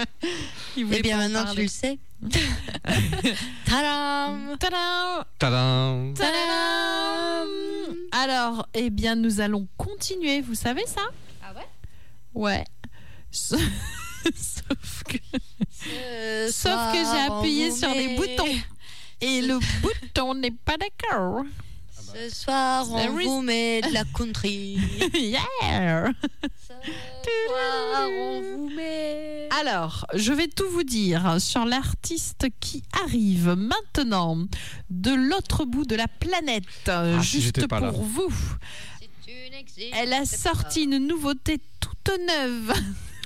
[0.78, 1.97] Eh bien, maintenant, tu le sais.
[3.65, 7.49] Tadam Tadam Tadam Tadam
[8.11, 10.41] Alors, eh bien, nous allons continuer.
[10.41, 11.01] Vous savez ça?
[11.43, 11.67] Ah ouais?
[12.34, 12.63] Ouais.
[13.32, 15.17] Sauf que,
[16.51, 18.55] sauf que j'ai appuyé sur les boutons.
[19.21, 21.43] Et le bouton n'est pas d'accord.
[21.91, 24.78] Ce soir, on There is- vous met de la country.
[25.13, 26.09] yeah
[28.17, 29.47] on vous met.
[29.61, 34.38] Alors, je vais tout vous dire sur l'artiste qui arrive maintenant
[34.89, 37.91] de l'autre bout de la planète, Ah, juste pour là.
[37.91, 38.33] vous.
[39.93, 42.73] Elle a sorti une nouveauté toute neuve.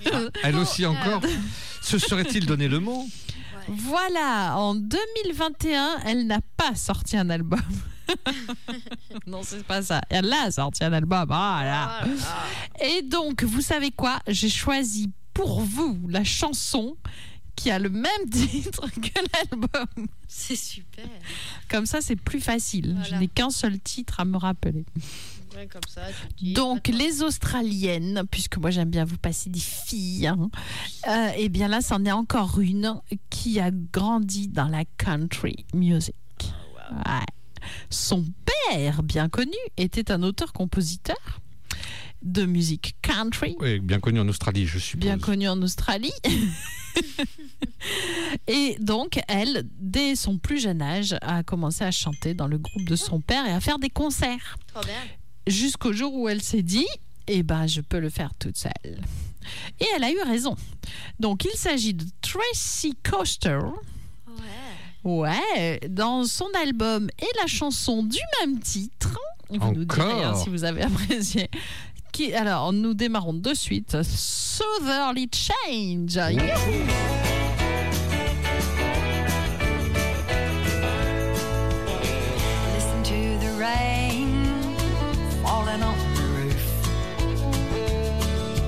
[0.43, 1.21] Elle aussi encore.
[1.81, 3.05] Se serait-il donné le mot?
[3.67, 7.61] Voilà, en 2021, elle n'a pas sorti un album.
[9.27, 10.01] non, c'est pas ça.
[10.09, 11.25] Elle a sorti un album.
[11.27, 12.03] Voilà.
[12.81, 14.19] Et donc, vous savez quoi?
[14.27, 16.97] J'ai choisi pour vous la chanson
[17.55, 20.07] qui a le même titre que l'album.
[20.27, 21.05] C'est super.
[21.69, 22.97] Comme ça, c'est plus facile.
[23.09, 24.85] Je n'ai qu'un seul titre à me rappeler.
[25.55, 26.01] Ouais, comme ça,
[26.37, 26.97] dis, Donc, attends.
[26.97, 30.49] les Australiennes, puisque moi j'aime bien vous passer des filles, hein,
[31.07, 33.01] euh, eh bien là, c'en est encore une
[33.31, 36.13] qui a grandi dans la country music.
[36.91, 37.25] Ouais.
[37.89, 38.25] Son
[38.69, 41.39] père, bien connu, était un auteur-compositeur
[42.21, 44.99] de musique country Oui, bien connu en Australie, je suppose.
[44.99, 46.11] bien connue en Australie.
[48.47, 52.83] et donc, elle, dès son plus jeune âge, a commencé à chanter dans le groupe
[52.83, 54.57] de son père et à faire des concerts.
[54.67, 54.93] Trop bien.
[55.47, 56.87] Jusqu'au jour où elle s'est dit,
[57.27, 58.99] eh ben, je peux le faire toute seule.
[59.79, 60.55] Et elle a eu raison.
[61.19, 63.59] Donc, il s'agit de Tracy Coaster.
[65.03, 65.79] Ouais.
[65.89, 69.17] Dans son album et la chanson du même titre.
[69.49, 71.49] Vous nous direz hein, Encore si vous avez apprécié.
[72.11, 73.97] Qui, alors, nous démarrons de suite.
[74.03, 76.15] Southerly Change.
[76.15, 76.85] Youhou
[82.73, 84.75] Listen to the rain
[85.43, 86.63] falling on the roof.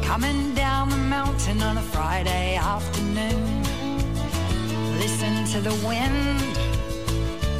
[0.04, 3.01] Coming down the mountain on a Friday afternoon.
[5.22, 6.58] Listen to the wind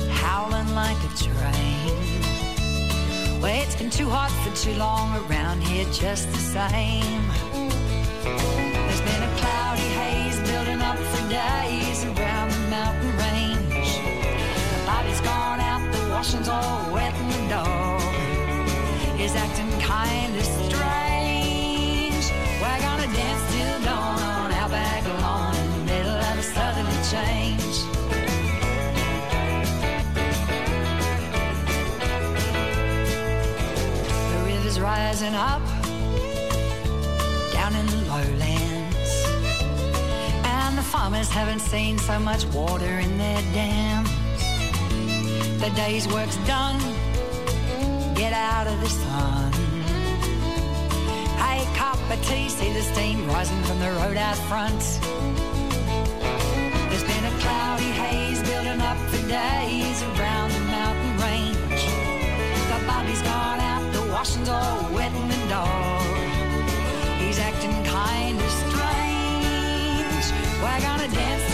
[0.10, 1.94] howling like a train.
[3.40, 7.22] Well, it's been too hot for too long around here, just the same.
[8.24, 13.92] There's been a cloudy haze building up for days around the mountain range.
[14.74, 18.02] The body's gone out, the washing's all wet, and the dog
[19.22, 20.81] is acting kind of strange.
[34.82, 35.62] Rising up
[37.54, 39.12] down in the lowlands.
[40.44, 44.10] And the farmers haven't seen so much water in their dams.
[45.62, 46.80] The day's work's done.
[48.16, 49.52] Get out of the sun.
[51.38, 54.82] Hey, cup of tea, see the steam rising from the road out front.
[56.90, 61.86] There's been a cloudy haze building up for days around the mountain range.
[62.70, 63.71] The Bobby's gone out,
[64.12, 66.04] washing's all wet and dark.
[67.20, 70.26] He's acting kinda strange.
[70.62, 71.51] Well, I gotta dance.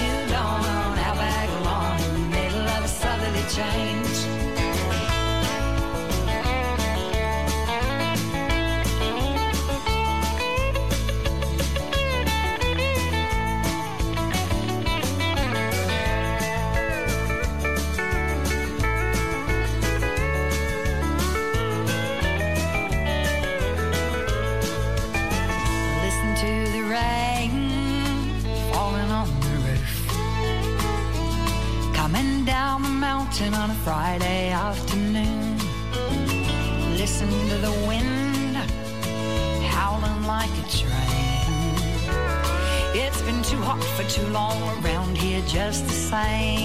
[46.27, 46.56] Just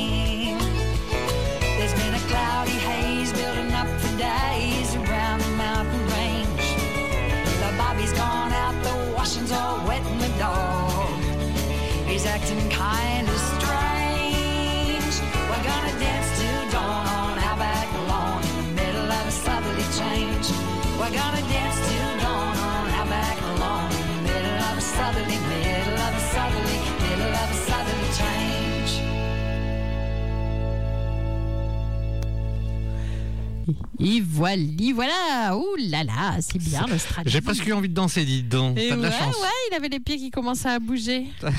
[34.51, 35.57] Et voilà.
[35.57, 37.31] Ouh là là, c'est bien l'Australie.
[37.31, 38.77] J'ai presque eu envie de danser, dis donc.
[38.79, 39.37] Et T'as de ouais, la chance.
[39.37, 41.27] ouais, il avait les pieds qui commençaient à bouger.
[41.41, 41.51] Ça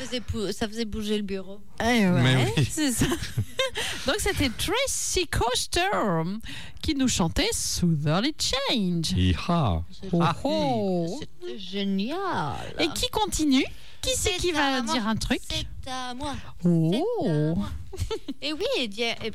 [0.00, 1.60] faisait, pou- ça faisait bouger le bureau.
[1.80, 2.68] Eh ouais, Mais oui.
[2.70, 3.06] c'est ça.
[4.06, 5.80] Donc c'était Tracy Coaster
[6.82, 9.12] qui nous chantait Southerly Change.
[9.16, 9.82] Iha.
[10.12, 10.36] Oh, Ah.
[10.44, 11.20] oh.
[11.20, 12.54] C'était génial.
[12.78, 13.64] Et qui continue
[14.02, 14.92] Qui c'est qui va moi.
[14.92, 16.34] dire un truc C'est à moi.
[16.64, 17.56] Oh
[18.40, 19.32] Et oui, et bien, et,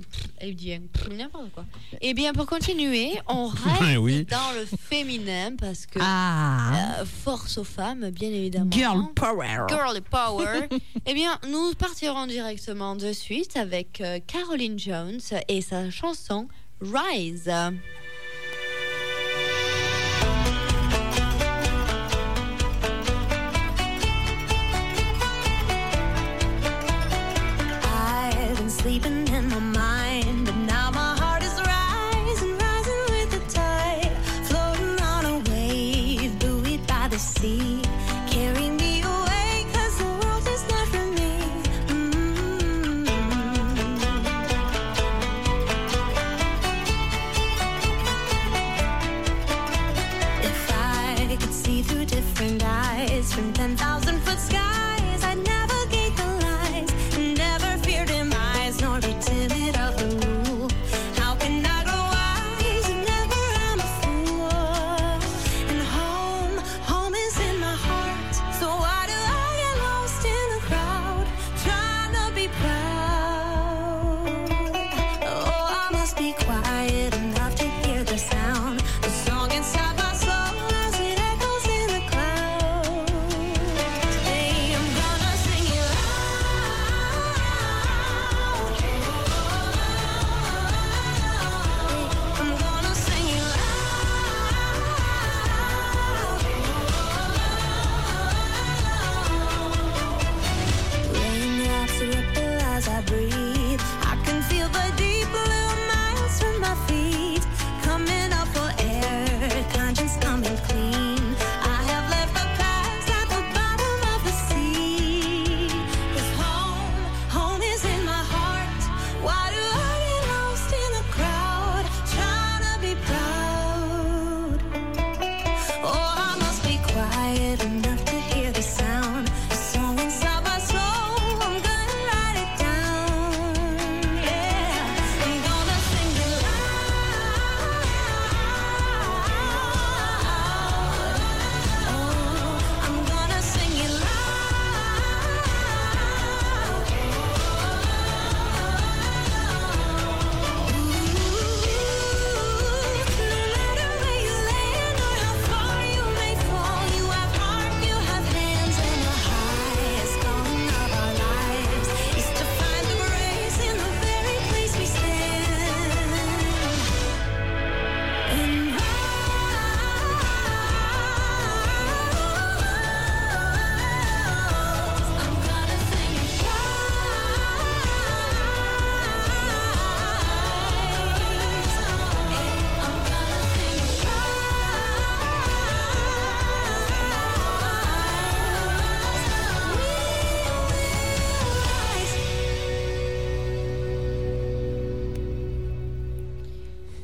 [0.48, 0.80] et bien,
[1.12, 1.66] n'importe quoi.
[2.02, 4.26] Et bien, pour continuer, on reste Eh oui.
[4.26, 8.72] dans le féminin parce que Ah euh, force aux femmes, bien évidemment.
[8.72, 10.68] Girl Power Girl power.
[11.06, 16.48] eh bien, nous partirons directement de suite avec euh, Caroline Jones et sa chanson
[16.82, 17.52] Rise.
[28.84, 34.12] Sleeping in my mind, but now my heart is rising, rising with the tide,
[34.44, 37.82] floating on a wave, buoyed by the sea.
[38.30, 41.34] Carry me away, 'cause the world is not for me.
[41.94, 43.08] Mm.
[50.52, 53.93] If I could see through different eyes from 10,000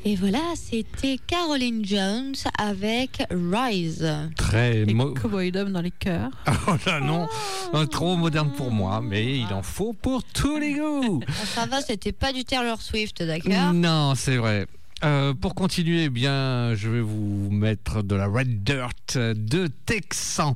[0.09, 4.11] Et voilà, c'était Caroline Jones avec Rise.
[4.35, 4.83] Très
[5.21, 6.31] Cowboy Dom dans les cœurs.
[6.67, 7.27] Oh là non,
[7.75, 11.19] Euh, trop moderne pour moi, mais il en faut pour tous les goûts.
[11.53, 13.71] Ça va, c'était pas du Taylor Swift, d'accord?
[13.71, 14.65] Non, c'est vrai.
[15.03, 20.55] Euh, pour continuer, eh bien, je vais vous mettre de la Red Dirt de Texan.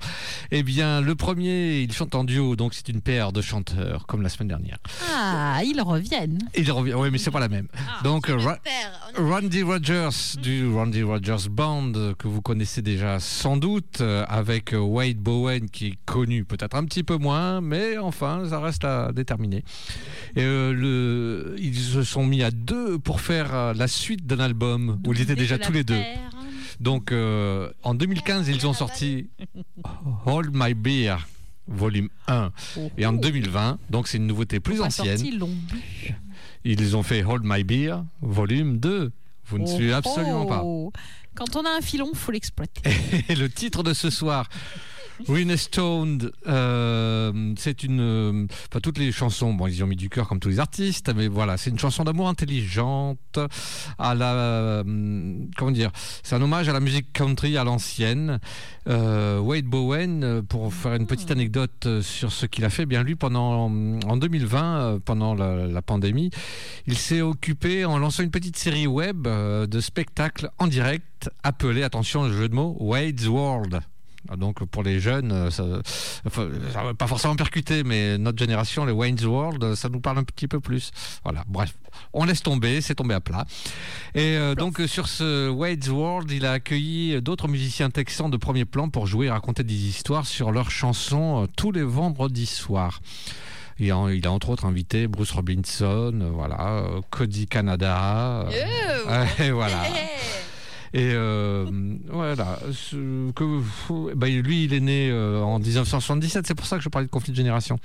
[0.51, 4.21] Eh bien, le premier, ils chantent en duo, donc c'est une paire de chanteurs, comme
[4.21, 4.79] la semaine dernière.
[5.15, 6.39] Ah, ils reviennent.
[6.57, 7.67] Ils reviennent, oui, mais c'est pas la même.
[8.03, 10.09] donc, Ra- Père, Randy Rogers
[10.41, 15.69] du Randy Rogers Band que vous connaissez déjà sans doute euh, avec euh, Wade Bowen
[15.69, 19.63] qui est connu peut-être un petit peu moins mais enfin ça reste à déterminer.
[20.35, 24.99] Et, euh, le, ils se sont mis à deux pour faire la suite d'un album
[25.05, 26.01] où ils étaient déjà tous les deux.
[26.79, 29.29] Donc euh, en 2015 ils ont sorti
[30.25, 31.17] Hold My Beer
[31.67, 32.51] volume 1
[32.97, 35.21] et en 2020 donc c'est une nouveauté plus Pas ancienne.
[36.65, 39.11] ils ont fait Hold My Beer, volume 2.
[39.45, 40.61] Vous ne suivez Oh, absolument pas.
[40.63, 40.91] oh.
[41.35, 42.81] Quand on a un filon, faut l'exploiter.
[43.29, 44.47] Et le titre de ce soir,
[45.57, 47.99] Stoned, euh, c'est une.
[47.99, 50.59] euh, Enfin, toutes les chansons, bon, ils y ont mis du cœur comme tous les
[50.59, 53.39] artistes, mais voilà, c'est une chanson d'amour intelligente,
[53.97, 54.33] à la.
[54.33, 54.83] euh,
[55.57, 55.91] comment dire
[56.23, 58.39] C'est un hommage à la musique country à l'ancienne.
[58.89, 62.85] Euh, Wade Bowen, pour faire une petite anecdote euh, sur ce qu'il a fait, eh
[62.85, 66.31] bien lui, pendant, en 2020, euh, pendant la, la pandémie,
[66.87, 72.23] il s'est occupé en lançant une petite série web de spectacles en direct appelée, attention,
[72.23, 73.79] le jeu de mots, Wade's World.
[74.29, 75.65] Ah, Donc pour les jeunes, euh, ça,
[76.25, 79.99] enfin, ça va pas forcément percuter, mais notre génération, les Wayne's World, euh, ça nous
[79.99, 80.91] parle un petit peu plus.
[81.23, 81.73] Voilà, bref,
[82.13, 83.45] on laisse tomber, c'est tombé à plat.
[84.15, 88.65] Et euh, donc sur ce Wade's World, il a accueilli d'autres musiciens texans de premier
[88.65, 93.01] plan pour jouer et raconter des histoires sur leurs chansons euh, tous les vendredis soirs.
[93.79, 99.83] Il a, il a entre autres invité Bruce Robinson, voilà, Cody Canada, euh, et voilà.
[100.95, 101.65] Et euh,
[102.07, 106.83] voilà, ce que, bah, lui, il est né euh, en 1977, c'est pour ça que
[106.83, 107.79] je parlais de conflit de génération.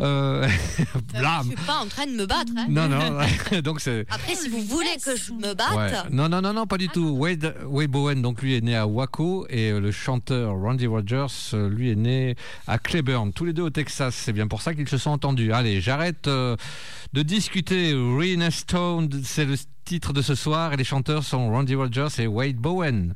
[0.00, 0.48] Euh,
[1.14, 1.42] blam.
[1.44, 2.50] Je suis pas en train de me battre.
[2.56, 2.66] hein.
[2.68, 4.04] Non, non, donc c'est.
[4.10, 5.92] Après, si vous voulez que je me batte, Ouais.
[6.10, 7.10] Non, non, non, non, pas du tout.
[7.10, 11.26] Wade, Wade Bowen, donc lui est né à Waco et euh, le chanteur Randy Rogers,
[11.52, 12.34] lui est né
[12.66, 14.14] à Cleburne, tous les deux au Texas.
[14.16, 15.52] C'est bien pour ça qu'ils se sont entendus.
[15.52, 16.56] Allez, j'arrête de
[17.22, 17.92] discuter.
[17.92, 19.54] Rena Stone, c'est le
[19.84, 23.12] titre de ce soir et les chanteurs sont Randy Rogers et Wade Bowen.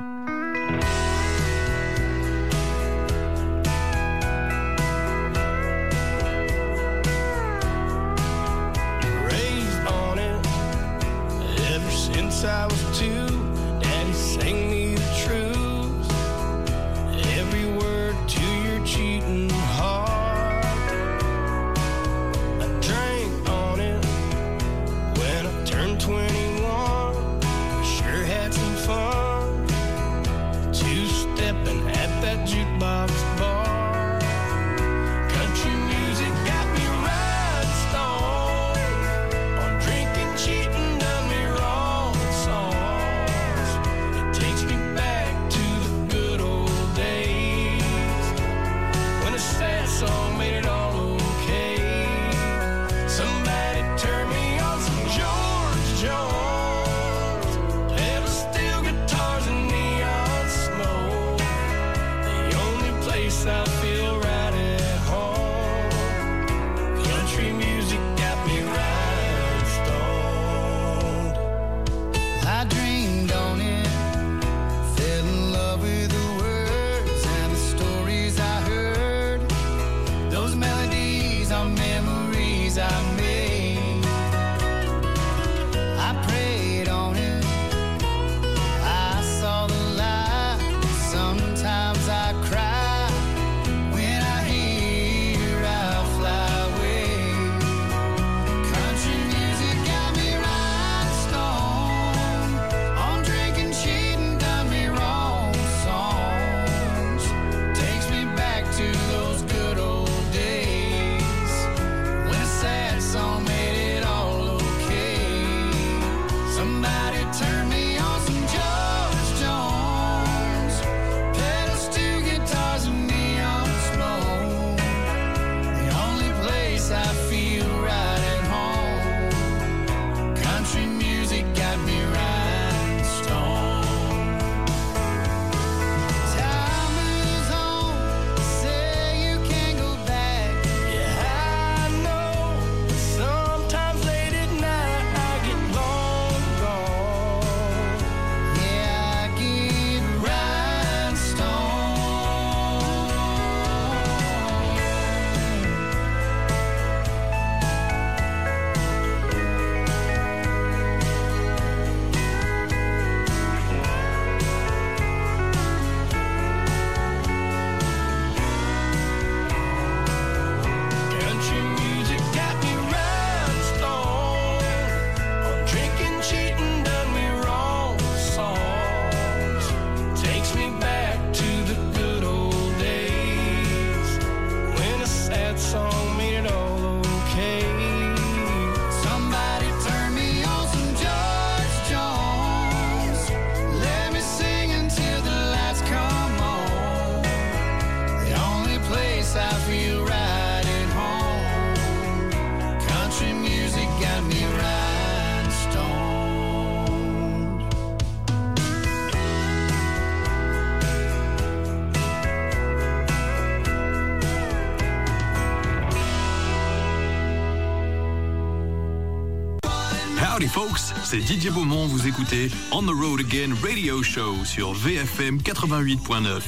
[220.35, 225.39] Howdy folks, c'est Didier Beaumont, vous écoutez On the Road Again Radio Show sur VFM
[225.39, 226.43] 88.9.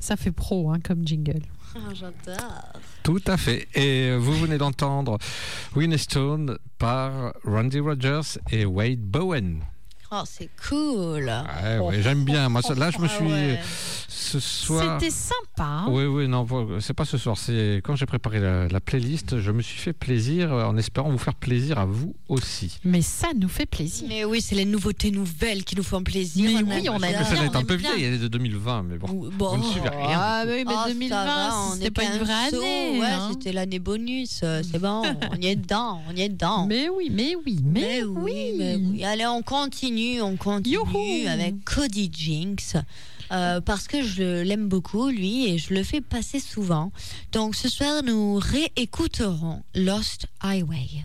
[0.00, 1.42] Ça fait pro hein, comme jingle.
[1.92, 2.72] J'adore.
[3.02, 3.68] Tout à fait.
[3.74, 5.18] Et vous venez d'entendre
[5.76, 9.60] Winnie Stone par Randy Rogers et Wade Bowen.
[10.10, 11.30] Oh, c'est cool.
[11.62, 12.48] Ouais, ouais, j'aime bien.
[12.48, 13.26] Moi, ça- là, je me Ah suis.
[13.26, 13.60] ouais.
[14.20, 14.98] Ce soir.
[15.00, 15.62] C'était sympa.
[15.64, 15.86] hein.
[15.90, 16.44] Oui, oui, non,
[16.80, 17.36] c'est pas ce soir.
[17.38, 21.08] C'est quand j'ai préparé la, la playlist, je me suis fait plaisir euh, en espérant
[21.10, 22.78] vous faire plaisir à vous aussi.
[22.84, 24.06] Mais ça nous fait plaisir.
[24.08, 26.50] Mais oui, c'est les nouveautés nouvelles qui nous font plaisir.
[26.50, 27.18] Mais On oui, on a bien.
[27.20, 27.94] Mais celle-là est un peu bien.
[27.94, 29.30] vieille, elle est de 2020, mais bon.
[29.36, 29.56] Bon.
[29.56, 30.18] Vous ne suivez rien.
[30.20, 32.98] Ah oui, mais Oh, ça 2020, va, on c'était pas une vraie année.
[33.00, 33.28] Ouais, hein.
[33.32, 34.40] c'était l'année bonus.
[34.42, 35.02] euh, C'est bon,
[35.32, 36.66] on y est dedans, on y est dedans.
[36.66, 38.54] Mais oui, mais oui, mais, oui.
[38.58, 39.04] mais oui.
[39.04, 41.28] Allez, on continue, on continue Youhou.
[41.28, 42.74] avec Cody Jinks.
[43.32, 46.92] Euh, parce que je l'aime beaucoup, lui, et je le fais passer souvent.
[47.32, 51.04] Donc ce soir, nous réécouterons Lost Highway.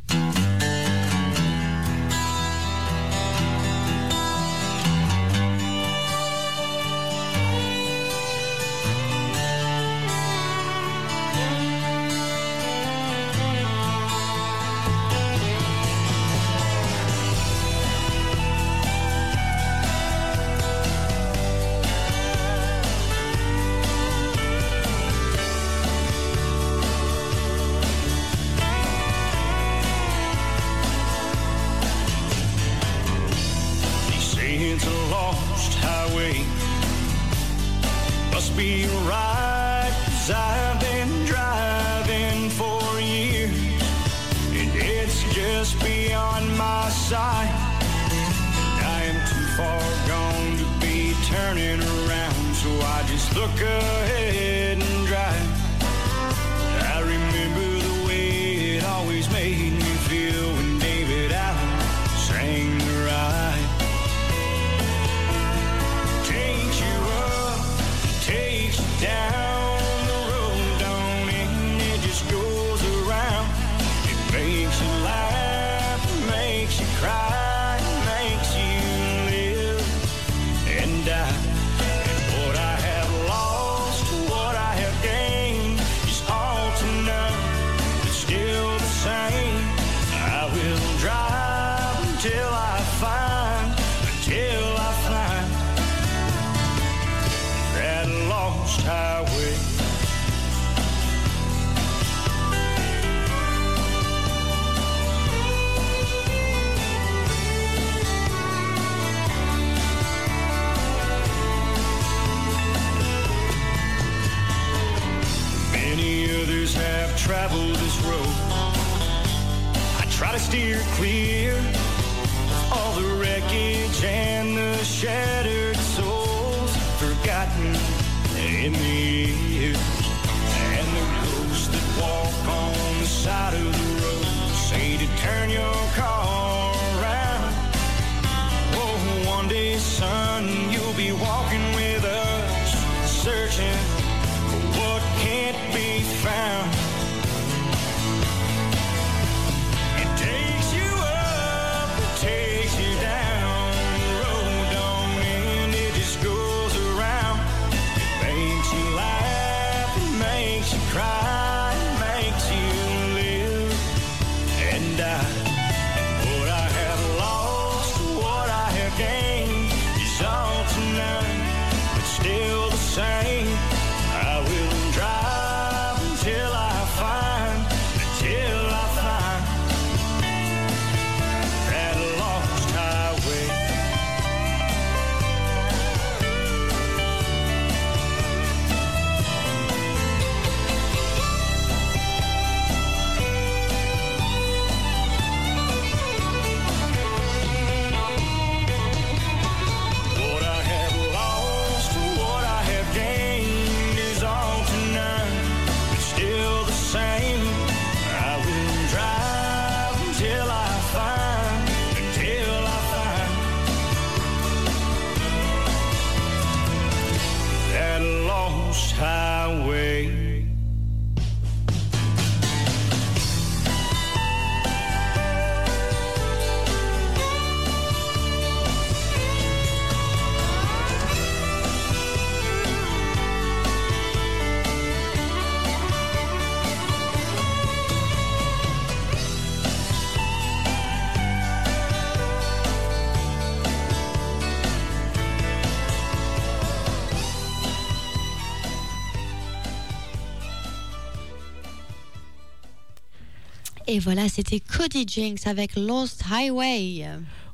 [253.93, 257.07] Et voilà, c'était Cody Jinks avec Lost Highway.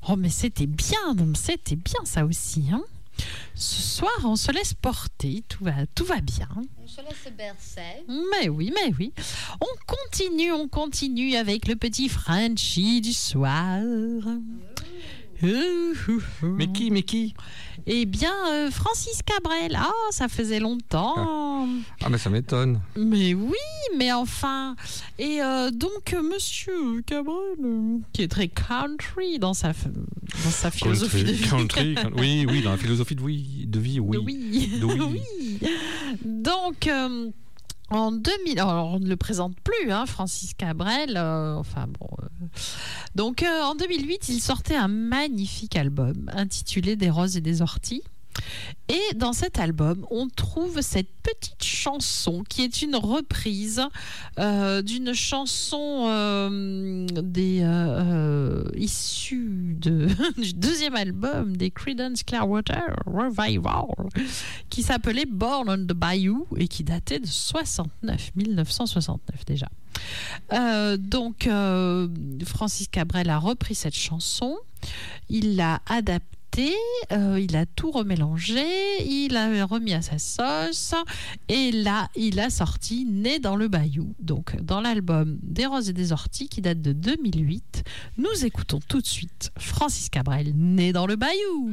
[0.08, 2.64] Oh, mais c'était bien, c'était bien ça aussi.
[2.72, 2.82] Hein
[3.56, 6.48] Ce soir, on se laisse porter, tout va, tout va bien.
[6.82, 8.06] On se laisse bercer.
[8.08, 9.12] Mais oui, mais oui.
[9.60, 13.82] On continue, on continue avec le petit Frenchie du soir.
[16.44, 17.34] Mais qui, mais qui?
[17.86, 19.78] Eh bien, euh, Francis Cabrel.
[19.80, 21.68] Ah, ça faisait longtemps.
[22.04, 22.82] Ah, mais ça m'étonne.
[22.96, 23.56] Mais oui,
[23.98, 24.76] mais enfin.
[25.18, 31.24] Et euh, donc, euh, monsieur Cabrel, qui est très country dans sa, dans sa philosophie
[31.24, 31.48] de vie.
[31.48, 34.18] Country, country, oui, oui, dans la philosophie de vie, de vie oui.
[34.24, 34.80] Oui.
[34.80, 35.00] De oui.
[35.62, 35.70] Oui.
[36.24, 37.30] Donc, euh,
[37.92, 41.16] en 2000, alors on ne le présente plus, hein, Francis Cabrel.
[41.18, 42.08] euh, enfin bon.
[42.22, 42.46] euh.
[43.16, 48.04] Donc, euh, en 2008, il sortait un magnifique album intitulé Des roses et des orties.
[48.88, 53.84] Et dans cet album, on trouve cette petite chanson qui est une reprise
[54.40, 63.86] euh, d'une chanson euh, des, euh, euh, issue du deuxième album des Creedence Clearwater Revival
[64.70, 69.70] qui s'appelait Born on the Bayou et qui datait de 69, 1969 déjà.
[70.98, 71.48] Donc,
[72.46, 74.58] Francis Cabrel a repris cette chanson,
[75.30, 76.39] il l'a adaptée,
[77.12, 78.64] euh, il a tout remélangé,
[79.06, 80.94] il a remis à sa sauce,
[81.48, 84.14] et là, il a sorti Né dans le Bayou.
[84.20, 87.84] Donc, dans l'album Des Roses et des Orties, qui date de 2008,
[88.18, 91.70] nous écoutons tout de suite Francis Cabrel, Né dans le Bayou.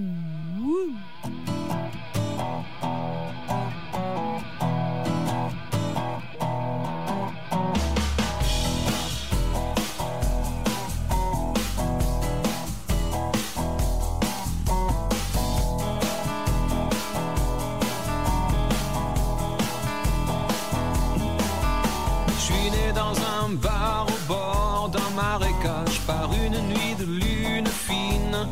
[23.47, 28.49] Dans un bar au bord d'un marécage par une nuit de lune fine.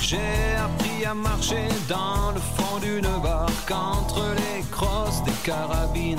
[0.00, 6.18] J'ai appris à marcher dans le fond d'une barque entre les crosses des carabines.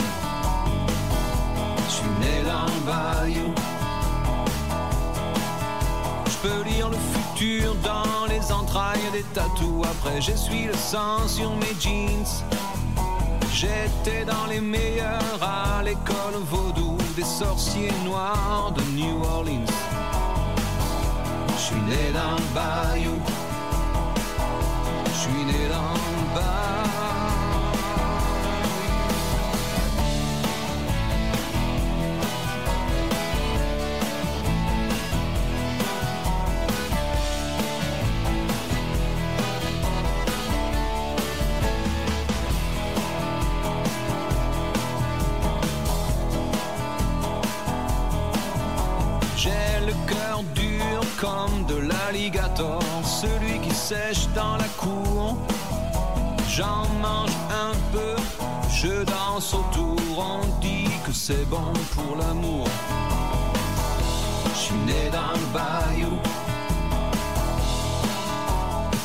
[1.88, 3.54] Je suis né dans le bayou.
[6.26, 9.84] Je peux lire le futur dans les entrailles des tatous.
[9.84, 12.44] Après, j'essuie le sang sur mes jeans.
[13.54, 19.66] J'étais dans les meilleurs à l'école vaudou des sorciers noirs de New Orleans.
[21.50, 23.20] Je suis né dans le bayou.
[25.06, 27.23] Je suis né dans le bayou.
[51.24, 55.38] Comme de l'alligator, celui qui sèche dans la cour.
[56.50, 57.38] J'en mange
[57.68, 58.16] un peu,
[58.70, 62.68] je danse autour, on dit que c'est bon pour l'amour.
[64.54, 66.16] Je suis né dans le bayou.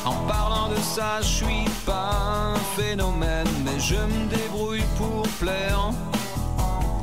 [0.05, 2.11] En parlant de ça, je suis pas
[2.55, 5.91] un phénomène, mais je me débrouille pour plaire.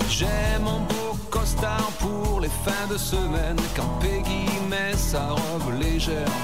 [0.10, 1.05] J'ai mon beau
[1.36, 6.36] costard pour les fins de semaine quand Peggy met sa robe légère.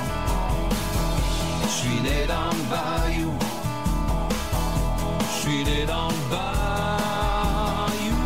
[1.64, 3.34] Je suis né dans le bayou.
[5.30, 8.22] Je suis né dans le bayou.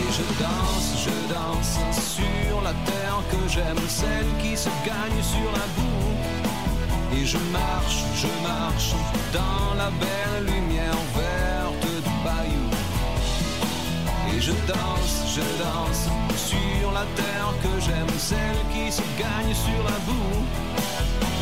[0.00, 1.76] Et je danse, je danse
[2.16, 6.12] sur la terre que j'aime, celle qui se gagne sur la boue.
[7.16, 8.94] Et je marche, je marche
[9.38, 11.02] dans la belle lumière
[14.42, 19.98] je danse, je danse sur la terre que j'aime, celle qui se gagne sur la
[20.06, 20.42] boue.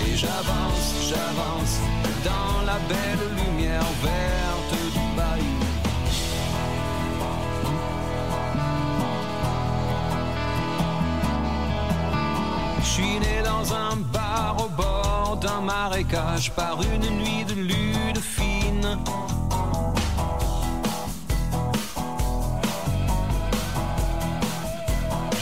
[0.06, 1.74] Et j'avance, j'avance
[2.22, 5.60] dans la belle lumière verte du bayou.
[12.80, 18.20] Je suis né dans un bar au bord d'un marécage par une nuit de lune
[18.20, 18.98] fine.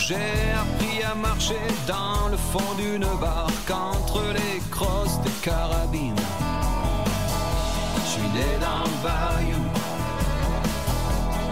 [0.08, 6.16] J'ai appris à marcher dans le fond d'une barque entre les crosses des carabines.
[7.96, 9.64] Je suis né dans le bayou.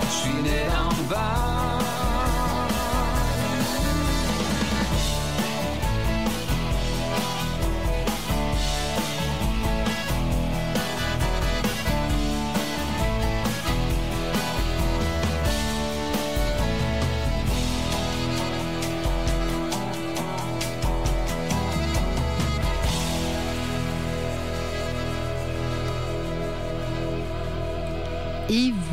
[0.01, 1.76] Je suis né dans le bayou.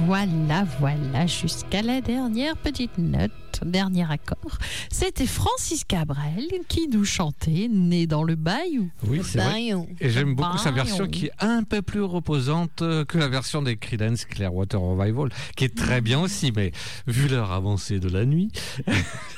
[0.05, 4.57] Voilà, voilà, jusqu'à la dernière petite note, dernier accord.
[4.91, 8.89] C'était Francis Cabrel qui nous chantait Né dans le Bayou.
[9.07, 9.69] Oui, c'est vrai.
[9.99, 12.77] Et j'aime beaucoup sa version qui est un peu plus reposante
[13.07, 16.71] que la version des Creedence Clearwater Revival, qui est très bien aussi, mais
[17.07, 18.51] vu l'heure avancée de la nuit,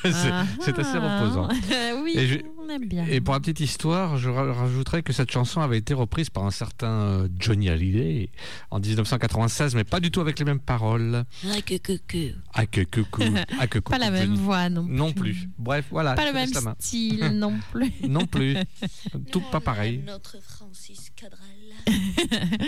[0.04, 1.20] c'est Ah, c'est assez ah.
[1.22, 1.50] reposant.
[2.04, 3.06] oui, Et je- on aime bien.
[3.08, 6.46] Et pour la petite histoire, je ra- rajouterais que cette chanson avait été reprise par
[6.46, 8.30] un certain euh, Johnny Hallyday
[8.72, 11.24] en 1996, mais pas du tout avec les mêmes paroles.
[11.46, 12.34] Ah, que, que, que.
[12.54, 13.24] Ah que coucou,
[13.60, 13.92] ah que coucou.
[13.96, 14.38] Pas la même Johnny.
[14.40, 14.96] voix non plus.
[14.96, 15.50] Non plus.
[15.58, 16.14] Bref, voilà.
[16.16, 17.92] Pas le même style non plus.
[18.08, 18.58] Non plus.
[19.32, 20.02] Tout pas pareil.
[20.06, 21.40] Notre Francis Cabrel.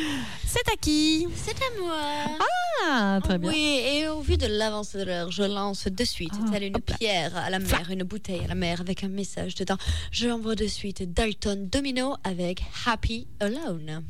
[0.46, 1.28] C'est à qui?
[1.36, 2.38] C'est à moi.
[2.86, 3.50] Ah, très bien.
[3.50, 6.80] Oui, et au vu de l'avancée de l'heure, je lance de suite, Ah, telle une
[6.80, 9.78] pierre à la mer, une bouteille à la mer avec un message dedans.
[10.12, 14.04] Je envoie de suite Dalton Domino avec Happy Alone.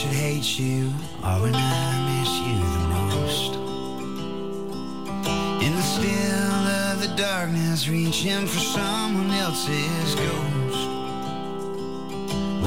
[0.00, 0.90] Should hate you
[1.22, 1.60] are when I
[2.08, 3.52] miss you the most.
[5.62, 10.88] In the still of the darkness, reaching for someone else's ghost.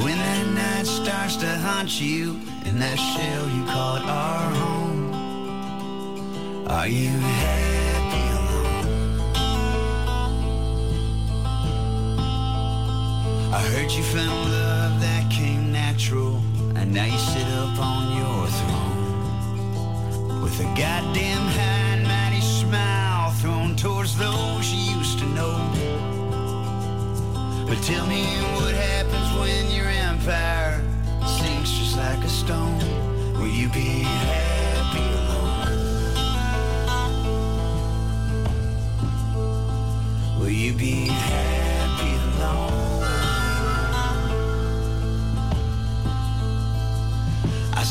[0.04, 5.12] When that night starts to haunt you in that shell you call it our home,
[6.68, 8.86] are you happy alone?
[13.52, 14.83] I heard you found love
[16.94, 23.74] now you sit up on your throne with a goddamn high and mighty smile thrown
[23.74, 25.56] towards those you used to know.
[27.66, 28.22] But tell me
[28.54, 30.80] what happens when your empire
[31.26, 32.78] sinks just like a stone.
[33.40, 35.70] Will you be happy alone?
[40.38, 41.63] Will you be happy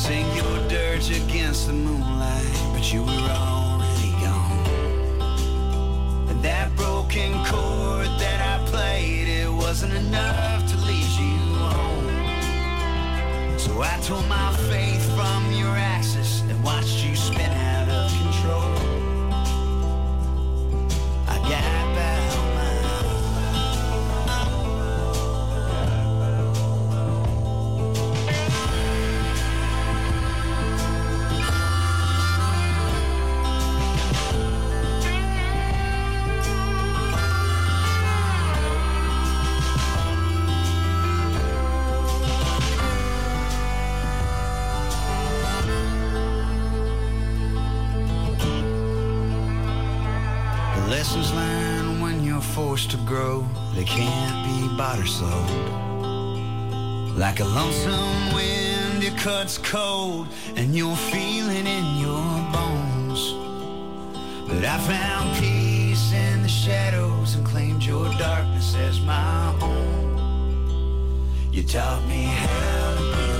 [0.03, 4.67] sing your dirge against the moonlight, but you were already gone.
[6.30, 11.38] And that broken chord that I played, it wasn't enough to lead you
[11.71, 12.07] home.
[13.57, 17.72] So I tore my faith from your axis and watched you spin out
[53.84, 55.49] they can't be bought or sold.
[57.18, 62.23] Like a lonesome wind, it cuts cold, and you're feeling in your
[62.53, 63.22] bones.
[64.47, 71.49] But I found peace in the shadows and claimed your darkness as my own.
[71.51, 73.32] You taught me how to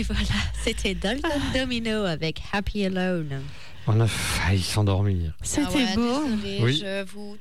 [0.00, 0.22] Et voilà,
[0.64, 3.42] c'était Dalton Domino avec Happy Alone.
[3.86, 5.34] On a failli s'endormir.
[5.42, 6.24] C'était Ah ouais, beau.
[6.24, 6.80] désolée, Oui.
[6.82, 7.36] je vous...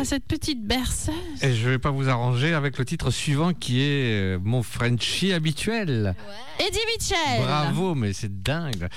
[0.00, 1.14] Et- cette petite berceuse.
[1.42, 5.32] Et je vais pas vous arranger avec le titre suivant qui est euh, mon Frenchie
[5.32, 6.14] habituel.
[6.58, 7.42] Eddie Mitchell.
[7.42, 8.88] Bravo, mais c'est dingue.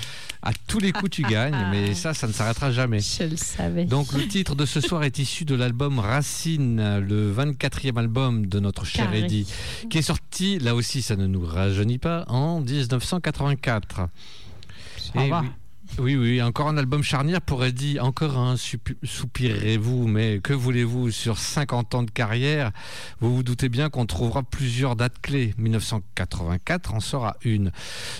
[0.42, 3.00] À tous les coups, tu gagnes, mais ça, ça ne s'arrêtera jamais.
[3.00, 3.84] Je le savais.
[3.84, 8.60] Donc, le titre de ce soir est issu de l'album Racine, le 24e album de
[8.60, 9.20] notre cher Carré.
[9.20, 9.46] Eddie,
[9.90, 14.08] qui est sorti, là aussi, ça ne nous rajeunit pas, en 1984.
[15.14, 15.40] Ça va.
[15.40, 15.48] oui.
[15.98, 17.98] Oui, oui, encore un album charnière pour Eddie.
[18.00, 22.70] Encore un, soupirez-vous, mais que voulez-vous Sur 50 ans de carrière,
[23.20, 25.54] vous vous doutez bien qu'on trouvera plusieurs dates clés.
[25.56, 27.72] 1984 en sera une.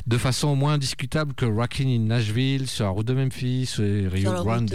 [0.07, 4.33] De façon moins indiscutable que Rockin' in Nashville, sur la route de Memphis et Rio
[4.33, 4.73] Grande.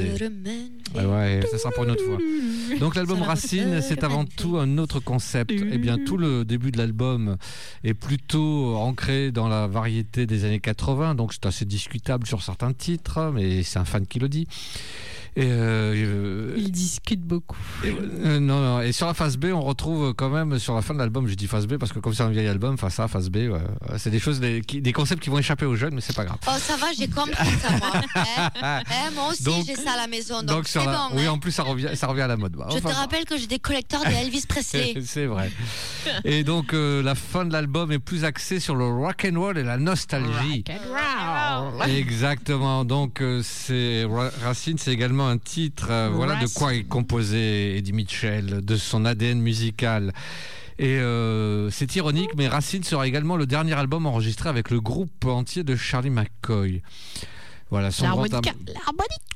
[0.93, 2.17] Ouais, ouais, ça sera pour une autre fois.
[2.79, 5.51] Donc l'album Racine, c'est avant tout un autre concept.
[5.51, 7.37] Eh bien, tout le début de l'album
[7.83, 12.73] est plutôt ancré dans la variété des années 80, donc c'est assez discutable sur certains
[12.73, 12.90] titres,
[13.31, 14.47] mais c'est un fan qui le dit.
[15.37, 17.57] Et, euh, Il discute beaucoup.
[17.85, 20.93] euh, non, non, et sur la phase B, on retrouve quand même sur la fin
[20.93, 23.07] de l'album, je dis phase B parce que comme c'est un vieil album, face A,
[23.07, 23.61] phase B, ouais,
[23.97, 26.25] c'est des choses, des, qui- des concepts qui vont échapper aux jeunes, mais c'est pas
[26.25, 26.37] grave.
[26.47, 27.91] Oh, ça va, j'ai compris ça, moi.
[28.55, 28.59] Eh,
[29.07, 31.15] eh, moi aussi, Donc- j'ai ça à la maison, donc, sur la- bon.
[31.17, 31.31] oui, hein.
[31.31, 32.53] en plus ça revient, ça revient à la mode.
[32.53, 34.95] Bah, Je te rappelle que j'ai des collecteurs de Elvis Presley.
[35.05, 35.49] c'est vrai.
[36.25, 39.57] Et donc euh, la fin de l'album est plus axée sur le rock and roll
[39.57, 40.65] et la nostalgie.
[41.87, 42.85] Exactement.
[42.85, 45.87] Donc euh, c'est Ra- Racine, c'est également un titre.
[45.89, 50.13] euh, voilà de quoi est composé Eddie Mitchell, de son ADN musical.
[50.79, 55.25] Et euh, c'est ironique, mais Racine sera également le dernier album enregistré avec le groupe
[55.25, 56.81] entier de Charlie McCoy.
[57.69, 58.51] Voilà, son grand L'harmonica.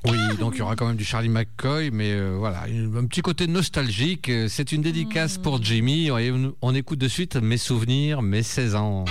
[0.04, 3.22] oui, donc il y aura quand même du Charlie McCoy, mais euh, voilà, un petit
[3.22, 4.30] côté nostalgique.
[4.48, 6.08] C'est une dédicace pour Jimmy.
[6.08, 9.04] Et on, on écoute de suite Mes souvenirs, mes 16 ans.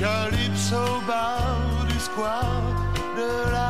[0.00, 2.62] Calypso bar du square
[3.16, 3.67] de la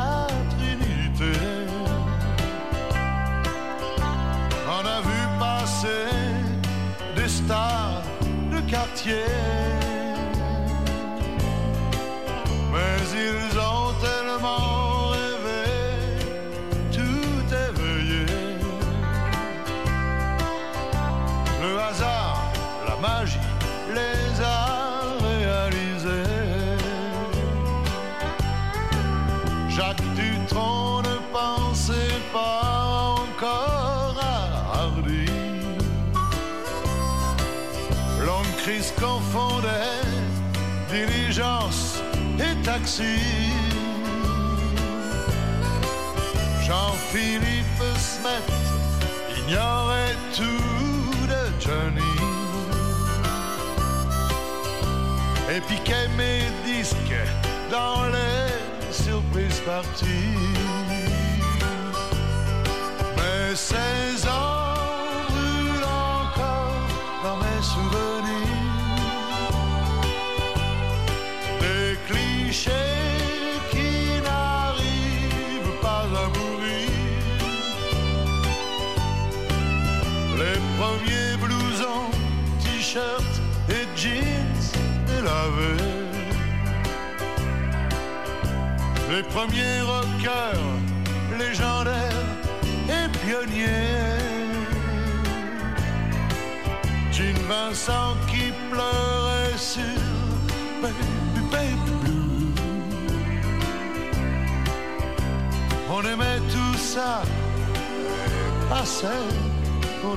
[42.89, 43.19] taxi.
[46.63, 48.45] Jean-Philippe Smet
[49.37, 52.15] ignorait tout de Johnny
[55.51, 56.97] et piquait mes disques
[57.71, 60.37] dans les surprises parties.
[63.17, 64.58] Mais 16 ans
[89.11, 90.69] Les premiers rockers
[91.39, 92.27] légendaires
[92.89, 94.19] et pionniers.
[97.11, 100.01] Jean Vincent qui pleurait sur
[101.51, 102.53] Baby Blue.
[105.91, 107.23] On aimait tout ça,
[108.69, 109.27] passait
[110.03, 110.17] pour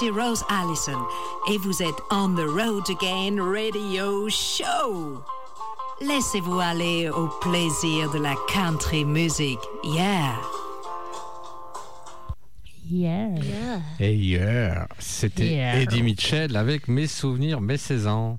[0.00, 0.98] ici Rose Allison
[1.50, 5.22] et vous êtes On the Road Again Radio Show.
[6.00, 9.58] Laissez-vous aller au plaisir de la country music.
[9.84, 10.36] Yeah.
[12.90, 13.80] Yeah.
[13.98, 15.80] Et hier, c'était Yeah.
[15.82, 18.38] Eddie Mitchell avec Mes souvenirs, mes 16 ans.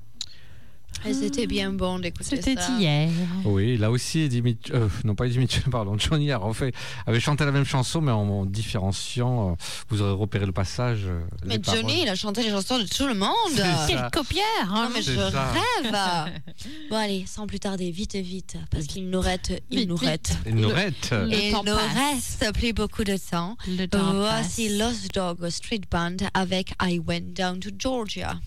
[1.04, 2.42] Et c'était bien bon d'écouter ça.
[2.44, 3.10] C'était hier.
[3.44, 6.74] Oui, là aussi, Mitchell, euh, non pas Mitchell, pardon, Johnny a refait,
[7.08, 9.52] avait chanté la même chanson, mais en, en différenciant.
[9.52, 9.56] euh,
[9.90, 11.06] vous aurez repéré le passage.
[11.06, 11.80] euh, Mais les paroles.
[11.82, 13.32] Johnny, il a chanté les chansons de tout le monde.
[13.50, 13.86] C'est ça.
[13.88, 14.86] Quel copieur hein.
[14.86, 15.52] Non, mais je ça.
[15.52, 15.92] rêve.
[16.92, 20.38] bon, allez, sans plus tarder, vite, vite, parce qu'il nous reste, il Vite, nous reste.
[20.46, 21.16] Il nous reste.
[21.30, 23.58] Il temps nous reste plus beaucoup de temps.
[23.68, 24.78] Le temps Voici passe.
[24.78, 28.40] Lost Dog Street Band avec I Went Down to Georgia.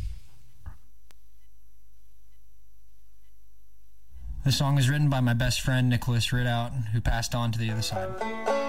[4.45, 7.71] The song is written by my best friend Nicholas Ridout, who passed on to the
[7.71, 8.64] other side.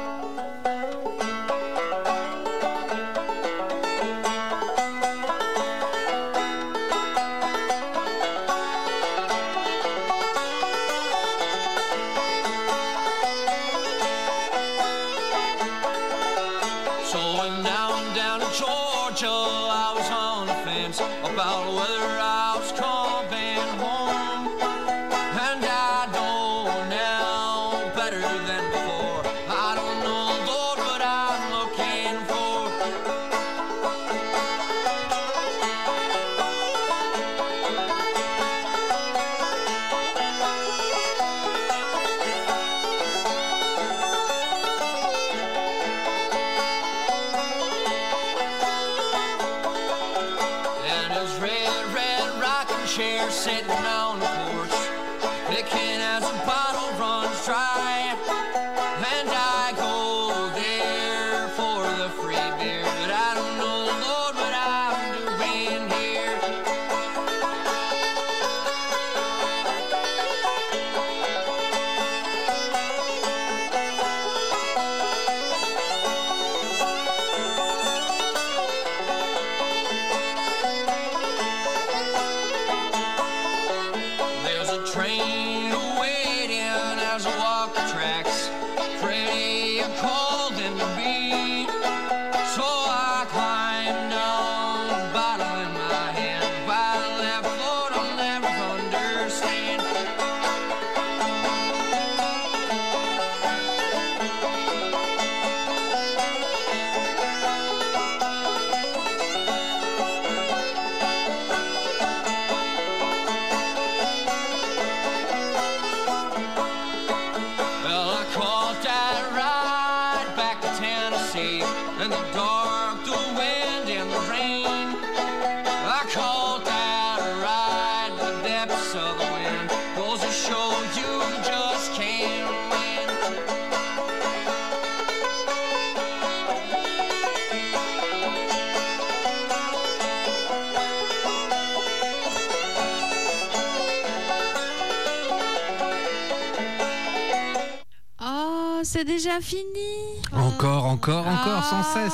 [150.31, 151.93] Encore, encore, encore, sans Ah.
[151.93, 152.13] cesse.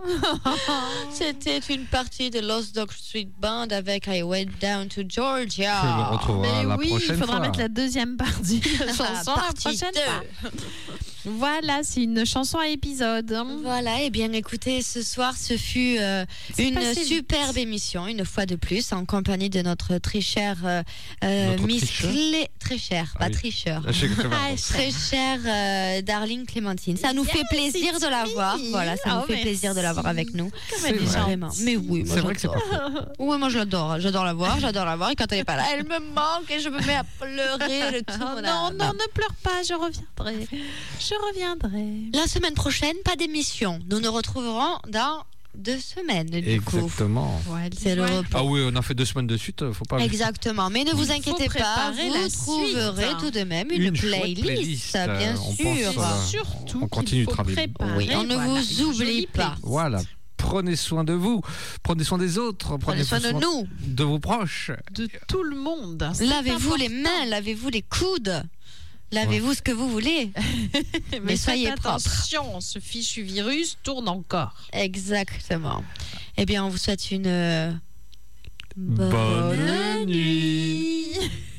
[1.12, 5.82] C'était une partie de Lost Dog Street Band avec I Went Down to Georgia.
[6.40, 7.40] Mais la oui, il faudra fois.
[7.40, 10.00] mettre la deuxième partie la chanson la Partie prochaine deux.
[10.00, 10.50] fois.
[11.38, 13.32] Voilà, c'est une chanson à épisode.
[13.62, 16.24] Voilà, et bien écoutez, ce soir, ce fut euh,
[16.58, 20.82] une superbe émission, une fois de plus, en compagnie de notre très chère euh,
[21.24, 22.48] euh, Notre Miss Clé...
[22.58, 23.32] Très chère, pas oui.
[23.32, 23.82] tricheur.
[23.86, 23.90] Ah.
[24.32, 26.96] Ah, très chère euh, Darling Clémentine.
[26.96, 28.58] Ça nous fait plaisir de la voir.
[28.70, 30.50] Voilà, ça nous fait plaisir de la voir avec nous.
[30.70, 31.20] Comme elle est vrai.
[31.20, 31.50] Vraiment.
[31.62, 32.54] Mais oui, moi C'est vrai que pas.
[33.18, 33.98] Oui, moi je l'adore.
[34.00, 35.10] J'adore la voir, j'adore la voir.
[35.10, 38.02] Et quand elle est pas là, elle me manque et je me mets à pleurer
[38.02, 40.46] tout Oh, mon non, non, ne pleure pas, je reviendrai.
[41.00, 42.10] Je reviendrai.
[42.14, 43.78] La semaine prochaine, pas d'émission.
[43.88, 45.24] Nous nous retrouverons dans
[45.54, 46.76] deux semaines, du coup.
[46.76, 47.40] Exactement.
[47.76, 48.28] C'est le repos.
[48.34, 49.98] Ah oui, on a fait deux semaines de suite, faut pas.
[49.98, 53.18] Exactement, mais ne vous inquiétez pas, vous trouverez suite.
[53.18, 55.92] tout de même une, playlist, playlist, bien euh, on sûr.
[55.94, 57.56] pense, euh, Surtout on continue de travailler.
[57.56, 59.56] préparer, Oui, on ne voilà, vous oublie pas.
[59.62, 60.00] Voilà.
[60.36, 61.42] Prenez soin de vous,
[61.82, 63.68] prenez soin des autres, Prenez soin de nous.
[63.86, 64.70] de vos proches.
[64.92, 66.08] De tout le monde.
[66.14, 68.42] C'est Lavez-vous les mains, lavez-vous les coudes.
[69.12, 70.30] Lavez-vous ce que vous voulez.
[71.12, 72.06] Mais, Mais soyez faites propres.
[72.06, 74.54] attention, ce fichu virus tourne encore.
[74.72, 75.82] Exactement.
[76.36, 77.72] Eh bien, on vous souhaite une euh,
[78.76, 81.08] Bonne nuit.